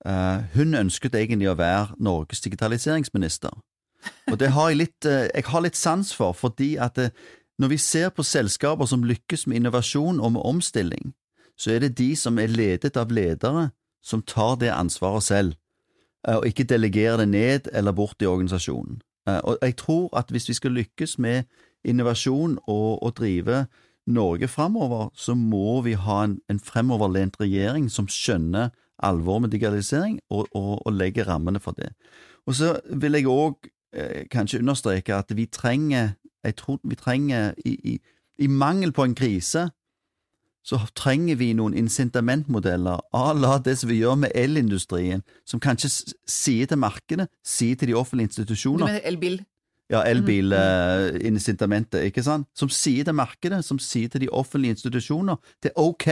hun 0.05 0.75
ønsket 0.77 1.15
egentlig 1.17 1.49
å 1.49 1.57
være 1.57 1.97
Norges 1.97 2.45
digitaliseringsminister. 2.45 3.49
Og 4.29 4.37
det 4.37 4.53
har 4.53 4.69
jeg 4.69 4.77
litt, 4.83 5.01
jeg 5.09 5.45
har 5.49 5.65
litt 5.65 5.81
sans 5.81 6.13
for, 6.13 6.37
fordi 6.37 6.77
at 6.77 6.93
det, 7.01 7.09
når 7.59 7.69
vi 7.69 7.79
ser 7.79 8.11
på 8.11 8.25
selskaper 8.27 8.89
som 8.91 9.05
lykkes 9.07 9.47
med 9.47 9.63
innovasjon 9.63 10.19
og 10.21 10.35
med 10.35 10.43
omstilling, 10.45 11.13
så 11.57 11.75
er 11.75 11.85
det 11.85 11.97
de 11.99 12.15
som 12.19 12.39
er 12.43 12.51
ledet 12.51 12.97
av 12.99 13.13
ledere 13.15 13.69
som 14.05 14.23
tar 14.23 14.59
det 14.61 14.71
ansvaret 14.73 15.23
selv, 15.23 15.55
eh, 16.29 16.37
og 16.37 16.47
ikke 16.47 16.69
delegerer 16.69 17.17
det 17.23 17.29
ned 17.29 17.69
eller 17.73 17.93
bort 17.93 18.23
i 18.23 18.29
organisasjonen. 18.29 19.01
Eh, 19.29 19.41
Og 19.45 19.59
jeg 19.63 19.77
tror 19.77 20.09
at 20.17 20.31
hvis 20.31 20.49
vi 20.49 20.55
skal 20.55 20.71
lykkes 20.71 21.19
med 21.19 21.43
innovasjon 21.85 22.59
og, 22.67 23.03
og 23.03 23.17
drive 23.17 23.67
Norge 24.07 24.49
framover, 24.49 25.09
så 25.15 25.35
må 25.35 25.81
vi 25.81 25.93
ha 25.93 26.25
en, 26.25 26.39
en 26.51 26.61
fremoverlent 26.61 27.41
regjering 27.41 27.91
som 27.91 28.09
skjønner 28.09 28.69
alvoret 29.03 29.43
med 29.43 29.51
digitalisering 29.51 30.21
og, 30.31 30.49
og, 30.55 30.87
og 30.87 30.93
legger 30.93 31.29
rammene 31.29 31.61
for 31.61 31.73
det. 31.73 31.89
Og 32.47 32.55
så 32.55 32.81
vil 32.93 33.17
jeg 33.17 33.27
òg 33.27 33.69
eh, 33.97 34.27
kanskje 34.31 34.61
understreke 34.61 35.15
at 35.15 35.37
vi 35.37 35.47
trenger 35.47 36.15
Jeg 36.45 36.57
tror 36.57 36.81
vi 36.85 36.95
trenger 36.95 37.55
i, 37.65 37.71
i, 37.85 37.99
I 38.39 38.47
mangel 38.47 38.93
på 38.93 39.05
en 39.05 39.15
krise 39.15 39.71
så 40.65 40.79
trenger 40.97 41.37
vi 41.37 41.53
noen 41.53 41.75
incitamentmodeller 41.77 43.03
à 43.13 43.33
la 43.37 43.59
det 43.61 43.77
som 43.79 43.91
vi 43.91 44.01
gjør 44.01 44.15
med 44.23 44.33
elindustrien, 44.35 45.23
som 45.45 45.61
kanskje 45.61 45.91
sier 46.27 46.67
til 46.71 46.81
markedet, 46.81 47.29
sier 47.45 47.77
til 47.77 47.89
de 47.93 47.99
offentlige 48.01 48.27
Du 48.27 48.31
institusjoner 48.31 48.87
mener 48.87 49.05
elbil? 49.05 49.43
ja, 49.91 50.03
elbilincitamentet, 50.09 52.03
ikke 52.09 52.23
sant? 52.25 52.49
Som 52.57 52.69
sier 52.73 53.05
til 53.05 53.15
markedet, 53.15 53.65
som 53.65 53.79
sier 53.79 54.09
til 54.09 54.21
de 54.25 54.29
offentlige 54.33 54.71
institusjoner, 54.71 55.37
det 55.63 55.71
er 55.75 55.81
ok 55.81 56.09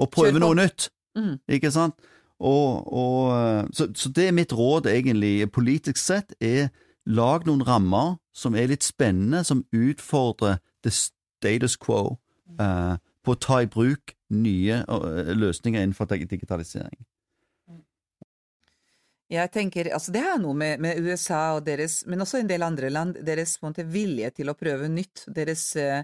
å 0.00 0.06
prøve 0.08 0.40
noe 0.40 0.54
nytt, 0.56 0.88
mm. 1.18 1.34
ikke 1.48 1.70
sant? 1.70 1.94
Og, 2.42 2.92
og, 2.92 3.68
så, 3.76 3.86
så 3.94 4.08
det 4.10 4.28
er 4.28 4.32
mitt 4.34 4.52
råd 4.56 4.88
egentlig, 4.90 5.52
politisk 5.52 6.00
sett, 6.00 6.34
er 6.40 6.72
lag 7.06 7.46
noen 7.46 7.62
rammer 7.66 8.16
som 8.34 8.56
er 8.56 8.66
litt 8.72 8.84
spennende, 8.86 9.44
som 9.44 9.64
utfordrer 9.72 10.58
the 10.82 10.90
status 10.90 11.76
quo 11.76 12.16
eh, 12.58 12.96
på 13.22 13.34
å 13.34 13.40
ta 13.40 13.62
i 13.62 13.70
bruk 13.70 14.14
nye 14.34 14.82
eh, 14.82 15.32
løsninger 15.38 15.82
innenfor 15.82 16.10
digitalisering. 16.10 17.00
Jeg 19.32 19.48
tenker, 19.48 19.88
altså 19.96 20.12
Det 20.12 20.20
er 20.20 20.40
noe 20.42 20.52
med, 20.56 20.80
med 20.84 20.98
USA 21.00 21.54
og 21.56 21.64
deres, 21.64 22.02
men 22.10 22.20
også 22.20 22.42
en 22.42 22.50
del 22.50 22.64
andre 22.66 22.90
land, 22.92 23.16
deres 23.24 23.56
måte, 23.64 23.86
vilje 23.88 24.28
til 24.36 24.52
å 24.52 24.56
prøve 24.58 24.90
nytt. 24.92 25.24
Deres 25.32 25.64
eh, 25.80 26.02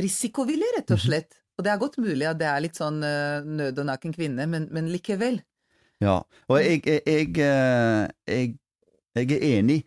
risikovilje, 0.00 0.70
rett 0.78 0.94
og 0.94 1.02
slett. 1.02 1.36
Og 1.58 1.66
det 1.66 1.72
er 1.72 1.82
godt 1.82 1.98
mulig 2.00 2.24
at 2.30 2.40
det 2.40 2.48
er 2.48 2.62
litt 2.64 2.78
sånn 2.80 3.02
eh, 3.04 3.44
nød 3.44 3.82
og 3.82 3.88
naken 3.90 4.16
kvinne, 4.16 4.46
men, 4.48 4.70
men 4.72 4.88
likevel. 4.92 5.42
Ja, 6.02 6.22
og 6.48 6.62
jeg, 6.62 6.80
jeg, 6.88 7.02
jeg, 7.06 7.28
eh, 7.44 8.06
jeg, 8.30 8.54
jeg 9.20 9.28
er 9.36 9.44
enig. 9.58 9.82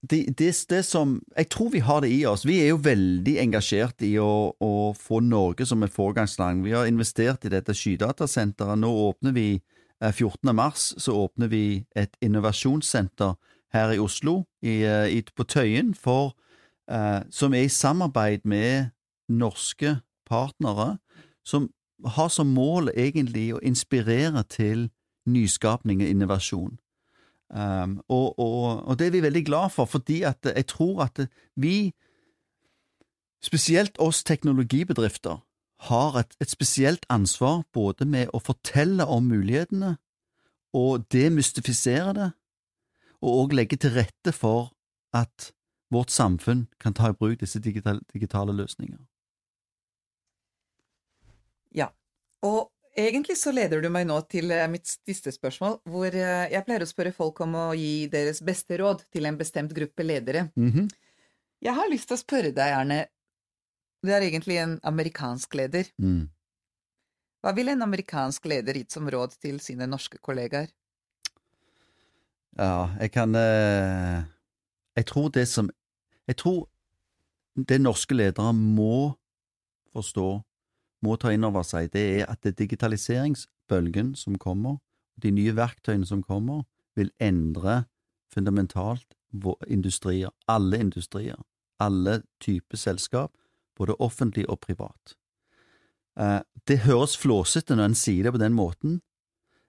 Det, 0.00 0.38
det, 0.38 0.52
det 0.70 0.84
som 0.86 1.16
Jeg 1.36 1.48
tror 1.50 1.70
vi 1.70 1.78
har 1.82 2.00
det 2.00 2.10
i 2.12 2.26
oss. 2.26 2.46
Vi 2.46 2.60
er 2.62 2.68
jo 2.70 2.82
veldig 2.82 3.34
engasjert 3.42 4.02
i 4.06 4.12
å, 4.22 4.54
å 4.54 4.92
få 4.94 5.20
Norge 5.20 5.66
som 5.66 5.82
et 5.82 5.94
foregangsland. 5.94 6.62
Vi 6.64 6.74
har 6.76 6.86
investert 6.86 7.44
i 7.44 7.50
dette 7.50 7.74
skydatasenteret. 7.74 8.78
Nå 8.78 8.92
åpner 9.08 9.34
vi 9.34 9.48
eh, 9.56 10.12
14. 10.12 10.54
mars 10.54 10.92
så 11.02 11.16
åpner 11.24 11.50
vi 11.50 11.84
et 11.98 12.14
innovasjonssenter 12.22 13.34
her 13.74 13.92
i 13.92 13.98
Oslo, 13.98 14.44
i, 14.62 14.84
eh, 14.86 15.08
i, 15.18 15.22
på 15.22 15.44
Tøyen, 15.44 15.94
for, 15.94 16.36
eh, 16.90 17.20
som 17.30 17.54
er 17.54 17.66
i 17.66 17.72
samarbeid 17.72 18.46
med 18.46 18.94
norske 19.28 19.98
partnere, 20.28 20.98
som 21.44 21.70
har 22.04 22.28
som 22.28 22.54
mål 22.54 22.92
egentlig 22.94 23.50
å 23.54 23.62
inspirere 23.66 24.44
til 24.48 24.90
nyskapning 25.26 26.02
og 26.02 26.08
innovasjon. 26.08 26.78
Um, 27.48 28.02
og, 28.08 28.38
og, 28.38 28.84
og, 28.84 28.98
det 28.98 29.06
er 29.06 29.10
vi 29.10 29.22
veldig 29.24 29.44
glad 29.46 29.70
for, 29.72 29.84
fordi 29.84 30.22
at 30.22 30.44
jeg 30.44 30.66
tror 30.66 31.02
at 31.02 31.28
vi, 31.56 31.94
spesielt 33.42 33.96
oss 33.98 34.24
teknologibedrifter, 34.24 35.38
har 35.88 36.18
et, 36.18 36.36
et 36.40 36.50
spesielt 36.50 37.06
ansvar 37.08 37.62
både 37.72 38.04
med 38.04 38.32
å 38.34 38.40
fortelle 38.42 39.06
om 39.06 39.30
mulighetene 39.30 39.96
og 40.74 41.06
demystifisere 41.12 42.14
det, 42.14 42.30
og 43.22 43.44
òg 43.44 43.54
legge 43.54 43.78
til 43.80 43.94
rette 43.96 44.34
for 44.34 44.74
at 45.14 45.52
vårt 45.90 46.10
samfunn 46.12 46.66
kan 46.80 46.94
ta 46.94 47.10
i 47.10 47.16
bruk 47.16 47.40
disse 47.40 47.60
digitale, 47.64 48.02
digitale 48.12 48.52
løsninger. 48.52 48.98
Ja, 51.74 51.88
og 52.42 52.68
egentlig 53.06 53.36
så 53.38 53.52
leder 53.54 53.82
du 53.82 53.88
meg 53.92 54.06
nå 54.08 54.16
til 54.30 54.50
eh, 54.54 54.66
mitt 54.70 54.88
siste 54.90 55.32
spørsmål, 55.34 55.78
hvor 55.88 56.14
eh, 56.14 56.48
jeg 56.52 56.64
pleier 56.66 56.84
å 56.84 56.88
spørre 56.90 57.14
folk 57.14 57.40
om 57.44 57.54
å 57.58 57.66
gi 57.78 58.08
deres 58.12 58.42
beste 58.44 58.78
råd 58.80 59.04
til 59.14 59.28
en 59.28 59.38
bestemt 59.38 59.74
gruppe 59.76 60.02
ledere. 60.02 60.48
Mm 60.56 60.72
-hmm. 60.72 60.88
Jeg 61.60 61.74
har 61.74 61.90
lyst 61.90 62.08
til 62.08 62.14
å 62.14 62.24
spørre 62.24 62.50
deg, 62.54 62.72
Erne, 62.80 63.06
du 64.02 64.10
er 64.12 64.22
egentlig 64.22 64.56
en 64.56 64.80
amerikansk 64.82 65.54
leder. 65.54 65.86
Mm. 65.98 66.28
Hva 67.42 67.54
ville 67.54 67.72
en 67.72 67.82
amerikansk 67.82 68.44
leder 68.46 68.74
gitt 68.74 68.92
som 68.92 69.10
råd 69.10 69.34
til 69.40 69.60
sine 69.60 69.86
norske 69.86 70.18
kollegaer? 70.18 70.68
Ja, 72.58 72.90
jeg 73.00 73.12
kan 73.12 73.34
eh, 73.34 74.24
Jeg 74.96 75.06
tror 75.06 75.28
det 75.28 75.48
som 75.48 75.70
Jeg 76.26 76.36
tror 76.36 76.68
det 77.68 77.80
norske 77.80 78.14
ledere 78.14 78.52
må 78.54 79.14
forstå, 79.92 80.42
må 81.04 81.16
ta 81.16 81.32
inn 81.32 81.46
over 81.46 81.66
seg, 81.66 81.92
det 81.92 82.04
er 82.20 82.30
at 82.30 82.42
det 82.42 82.56
digitaliseringsbølgen 82.58 84.14
som 84.18 84.38
kommer, 84.40 84.78
de 85.18 85.30
nye 85.34 85.54
verktøyene 85.54 86.06
som 86.06 86.22
kommer, 86.22 86.64
vil 86.98 87.10
endre 87.22 87.84
fundamentalt 88.34 89.14
industrier, 89.68 90.32
alle 90.48 90.80
industrier, 90.80 91.38
alle 91.78 92.22
typer 92.42 92.80
selskap, 92.80 93.32
både 93.78 93.94
offentlig 94.02 94.48
og 94.50 94.60
privat. 94.64 95.14
Eh, 96.18 96.40
det 96.66 96.82
høres 96.86 97.16
flåsete 97.16 97.76
når 97.76 97.92
en 97.92 97.98
sier 97.98 98.26
det 98.26 98.34
på 98.34 98.42
den 98.42 98.56
måten, 98.58 99.00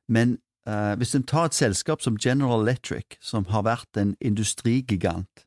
men 0.08 0.40
Uh, 0.68 0.94
hvis 1.00 1.16
en 1.16 1.24
tar 1.24 1.48
et 1.48 1.56
selskap 1.56 2.02
som 2.04 2.18
General 2.20 2.62
Electric, 2.62 3.16
som 3.24 3.46
har 3.50 3.64
vært 3.66 3.98
en 3.98 4.12
industrigigant, 4.22 5.46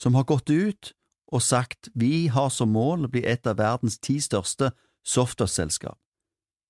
som 0.00 0.16
har 0.16 0.24
gått 0.26 0.50
ut 0.50 0.94
og 1.34 1.42
sagt 1.44 1.90
vi 1.94 2.26
har 2.32 2.48
som 2.50 2.72
mål 2.74 3.06
å 3.06 3.10
bli 3.12 3.22
et 3.28 3.46
av 3.46 3.60
verdens 3.60 4.00
ti 4.02 4.16
største 4.24 4.72
software-selskap, 5.04 5.98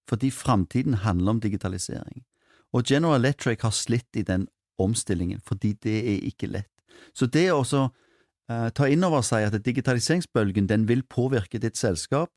fordi 0.09 0.31
framtiden 0.31 0.95
handler 0.95 1.31
om 1.37 1.41
digitalisering. 1.41 2.25
Og 2.73 2.85
General 2.91 3.21
Electric 3.21 3.63
har 3.63 3.71
slitt 3.71 4.17
i 4.17 4.23
den 4.23 4.49
omstillingen, 4.79 5.41
fordi 5.47 5.73
det 5.73 5.99
er 5.99 6.27
ikke 6.27 6.51
lett. 6.51 6.71
Så 7.15 7.27
det 7.27 7.47
å 7.53 7.63
uh, 7.63 8.69
ta 8.75 8.89
inn 8.91 9.05
over 9.07 9.23
seg 9.23 9.47
at 9.47 9.65
digitaliseringsbølgen 9.65 10.67
den 10.71 10.89
vil 10.89 11.03
påvirke 11.03 11.61
ditt 11.63 11.79
selskap, 11.79 12.33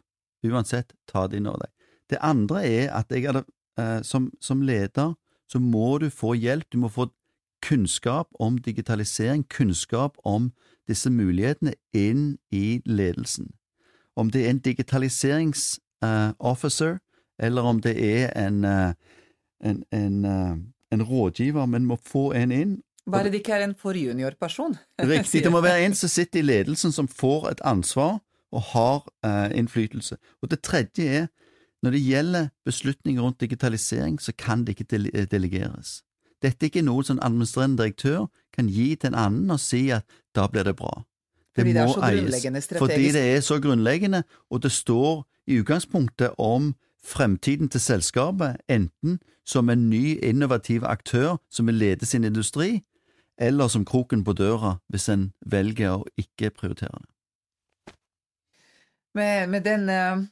uansett, 0.46 0.94
ta 1.10 1.28
det 1.28 1.42
inn 1.42 1.50
over 1.50 1.66
deg. 1.66 1.74
Det 2.08 2.20
andre 2.24 2.64
er 2.66 2.92
at 2.96 3.12
jeg 3.12 3.26
uh, 3.34 4.02
som, 4.06 4.30
som 4.40 4.62
leder 4.62 5.16
så 5.48 5.60
må 5.64 5.98
du 5.98 6.10
få 6.12 6.36
hjelp, 6.36 6.68
du 6.72 6.78
må 6.78 6.90
få 6.92 7.08
kunnskap 7.64 8.28
om 8.40 8.58
digitalisering, 8.58 9.46
kunnskap 9.50 10.18
om 10.24 10.52
disse 10.88 11.10
mulighetene 11.10 11.74
inn 11.96 12.38
i 12.52 12.82
ledelsen. 12.86 13.52
Om 14.16 14.32
det 14.32 14.46
er 14.46 14.50
en 14.50 14.64
digitaliseringsofficer, 14.64 15.84
uh, 16.06 16.98
eller 17.40 17.62
om 17.62 17.82
det 17.82 17.96
er 17.98 18.32
en, 18.48 18.66
uh, 18.66 18.94
en, 19.64 19.84
en, 19.92 20.26
uh, 20.26 20.58
en, 20.92 21.04
rådgiver, 21.04 21.66
men 21.66 21.86
må 21.86 21.98
få 22.04 22.32
en 22.34 22.52
inn. 22.52 22.78
Bare 23.12 23.32
det 23.32 23.42
ikke 23.42 23.54
er 23.54 23.64
en 23.64 23.76
for 23.76 23.96
junior-person. 23.96 24.76
Riktig, 25.00 25.44
det 25.44 25.52
må 25.52 25.62
være 25.62 25.86
en 25.86 25.96
som 25.96 26.10
sitter 26.10 26.40
i 26.40 26.48
ledelsen, 26.48 26.92
som 26.92 27.08
får 27.08 27.50
et 27.52 27.62
ansvar 27.64 28.20
og 28.52 28.62
har 28.74 29.04
innflytelse. 29.52 30.16
Og 30.42 30.52
det 30.52 30.62
tredje 30.64 31.04
er 31.04 31.26
når 31.84 31.92
det 31.92 32.02
gjelder 32.02 32.48
beslutninger 32.66 33.22
rundt 33.22 33.42
digitalisering, 33.42 34.22
så 34.22 34.34
kan 34.38 34.66
det 34.66 34.80
ikke 34.80 35.10
eh, 35.14 35.28
delegeres. 35.32 36.04
Dette 36.42 36.66
er 36.66 36.72
ikke 36.72 36.86
noe 36.86 37.04
som 37.04 37.20
administrerende 37.22 37.84
direktør 37.84 38.28
kan 38.54 38.70
gi 38.70 38.96
til 38.96 39.14
en 39.14 39.16
annen 39.18 39.52
og 39.54 39.60
si 39.62 39.90
at 39.94 40.06
da 40.36 40.48
blir 40.48 40.64
det 40.64 40.76
bra. 40.76 41.04
Det 41.58 41.64
fordi 41.66 41.74
det 41.74 41.86
grunnleggende 41.90 42.62
strategisk. 42.62 42.80
Fordi 42.80 43.12
det 43.12 43.24
er 43.36 43.42
så 43.42 43.58
grunnleggende, 43.62 44.24
og 44.50 44.62
det 44.64 44.72
står 44.72 45.24
i 45.48 45.58
utgangspunktet 45.62 46.38
om 46.38 46.76
fremtiden 47.04 47.70
til 47.70 47.82
selskapet, 47.82 48.62
enten 48.70 49.20
som 49.46 49.70
en 49.70 49.90
ny, 49.90 50.20
innovativ 50.22 50.84
aktør 50.86 51.38
som 51.50 51.68
vil 51.68 51.76
lede 51.76 52.06
sin 52.06 52.24
industri, 52.24 52.84
eller 53.38 53.68
som 53.68 53.86
kroken 53.86 54.24
på 54.24 54.34
døra 54.34 54.78
hvis 54.90 55.10
en 55.10 55.32
velger 55.46 55.98
å 55.98 56.06
ikke 56.18 56.52
prioritere 56.52 56.94
det. 57.00 57.12
Med, 59.16 59.48
med 59.50 59.64
den 59.64 59.90
uh 59.90 60.26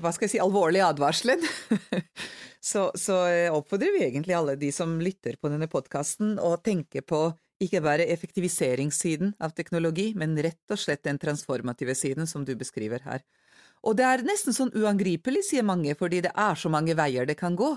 hva 0.00 0.12
skal 0.14 0.24
jeg 0.24 0.32
si, 0.32 0.38
alvorlige 0.40 0.86
advarselen, 0.86 1.42
så, 2.70 2.86
så, 2.96 3.16
oppfordrer 3.52 3.92
vi 3.92 4.06
egentlig 4.06 4.32
alle 4.32 4.54
de 4.56 4.70
som 4.72 4.94
lytter 5.02 5.36
på 5.36 5.50
denne 5.52 5.68
podkasten, 5.68 6.38
å 6.40 6.54
tenke 6.64 7.02
på 7.04 7.26
ikke 7.60 7.82
bare 7.84 8.08
effektiviseringssiden 8.12 9.34
av 9.42 9.54
teknologi, 9.56 10.10
men 10.16 10.38
rett 10.40 10.72
og 10.72 10.80
slett 10.80 11.04
den 11.06 11.20
transformative 11.20 11.94
siden 11.98 12.28
som 12.30 12.44
du 12.44 12.54
beskriver 12.58 13.04
her. 13.04 13.24
Og 13.84 13.96
det 13.96 14.06
er 14.08 14.24
nesten 14.26 14.56
sånn 14.56 14.72
uangripelig, 14.76 15.44
sier 15.48 15.64
mange, 15.64 15.94
fordi 15.96 16.22
det 16.26 16.32
er 16.36 16.58
så 16.58 16.72
mange 16.72 16.96
veier 16.96 17.28
det 17.28 17.38
kan 17.40 17.56
gå. 17.56 17.74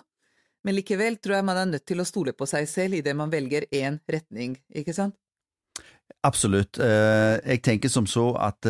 Men 0.64 0.78
likevel 0.78 1.20
tror 1.20 1.38
jeg 1.38 1.48
man 1.48 1.60
er 1.60 1.72
nødt 1.74 1.86
til 1.88 2.00
å 2.00 2.08
stole 2.08 2.32
på 2.36 2.48
seg 2.48 2.68
selv 2.72 3.00
idet 3.00 3.16
man 3.20 3.32
velger 3.32 3.68
én 3.72 4.00
retning, 4.08 4.56
ikke 4.72 4.96
sant? 4.96 5.16
Absolutt. 6.24 6.80
Eh, 6.80 7.40
jeg 7.54 7.64
tenker 7.64 7.92
som 7.92 8.08
så 8.08 8.30
at 8.40 8.68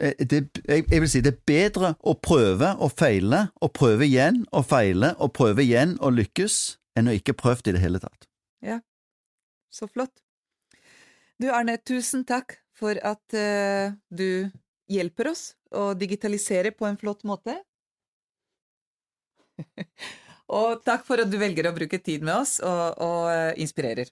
Eh, 0.00 0.14
det, 0.18 0.48
jeg, 0.68 0.84
jeg, 0.90 1.00
vil 1.00 1.10
si 1.10 1.22
det 1.24 1.32
er 1.34 1.40
bedre 1.48 1.92
å 2.06 2.14
prøve 2.22 2.70
og 2.78 2.92
feile, 2.98 3.48
og 3.60 3.72
prøve 3.74 4.06
igjen 4.06 4.44
og 4.54 4.68
feile, 4.70 5.14
og 5.18 5.32
prøve 5.34 5.64
igjen 5.64 5.96
og 5.98 6.14
lykkes, 6.20 6.78
enn 6.98 7.10
å 7.10 7.16
ikke 7.18 7.34
prøve 7.38 7.66
i 7.66 7.74
det 7.74 7.82
hele 7.82 8.00
tatt. 8.02 8.28
Ja, 8.62 8.78
så 9.70 9.88
flott. 9.90 10.22
Du 11.38 11.48
Arne, 11.54 11.78
tusen 11.78 12.24
takk 12.26 12.58
for 12.78 12.98
at 13.06 13.36
uh, 13.36 13.94
du 14.10 14.50
hjelper 14.90 15.32
oss 15.32 15.52
å 15.74 15.92
digitalisere 15.98 16.72
på 16.74 16.88
en 16.88 16.98
flott 16.98 17.24
måte. 17.28 17.58
og 20.58 20.82
takk 20.86 21.04
for 21.06 21.22
at 21.22 21.30
du 21.30 21.38
velger 21.40 21.68
å 21.68 21.74
bruke 21.76 22.00
tid 22.02 22.24
med 22.26 22.36
oss 22.38 22.58
og, 22.62 22.98
og 23.02 23.28
uh, 23.30 23.52
inspirerer. 23.60 24.10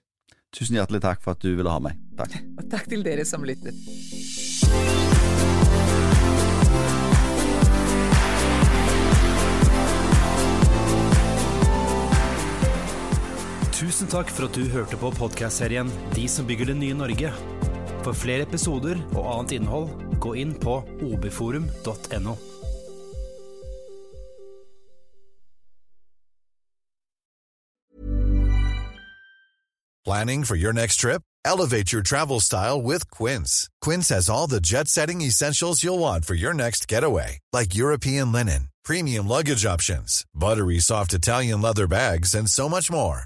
Tusen 0.55 0.79
hjertelig 0.79 1.03
takk 1.03 1.23
for 1.23 1.35
at 1.35 1.43
du 1.43 1.51
ville 1.57 1.71
ha 1.71 1.81
meg. 1.83 1.99
Takk. 2.19 2.39
og 2.59 2.69
takk 2.71 2.87
til 2.91 3.03
dere 3.07 3.27
som 3.27 3.43
lyttet. 3.47 3.75
Tusen 13.77 14.09
takk 14.09 14.31
for 14.33 14.47
at 14.47 14.55
du 14.57 14.63
hørte 14.73 14.97
på 14.97 15.11
podkastserien 15.13 15.89
De 16.15 16.23
som 16.33 16.47
bygger 16.49 16.71
det 16.71 16.79
nye 16.79 16.95
Norge. 16.97 17.29
For 18.01 18.17
flere 18.17 18.47
episoder 18.47 18.97
og 19.13 19.27
annet 19.35 19.53
innhold, 19.59 19.91
gå 20.17 20.31
inn 20.41 20.55
på 20.57 20.79
obforum.no. 21.05 22.33
Planning 30.07 30.43
for 30.43 30.55
your 30.55 30.73
next 30.73 30.95
trip? 31.01 31.21
Elevate 31.45 31.93
your 31.93 32.01
travel 32.01 32.39
style 32.39 32.81
with 32.81 33.11
Quince. 33.11 33.69
Quince 33.81 34.09
has 34.09 34.27
all 34.27 34.47
the 34.47 34.61
jet 34.61 34.87
setting 34.87 35.21
essentials 35.21 35.83
you'll 35.83 35.99
want 35.99 36.25
for 36.25 36.33
your 36.33 36.53
next 36.55 36.87
getaway, 36.87 37.37
like 37.53 37.75
European 37.75 38.31
linen, 38.31 38.69
premium 38.83 39.27
luggage 39.27 39.67
options, 39.67 40.25
buttery 40.33 40.79
soft 40.79 41.13
Italian 41.13 41.61
leather 41.61 41.87
bags, 41.87 42.33
and 42.33 42.49
so 42.49 42.67
much 42.67 42.89
more 42.89 43.25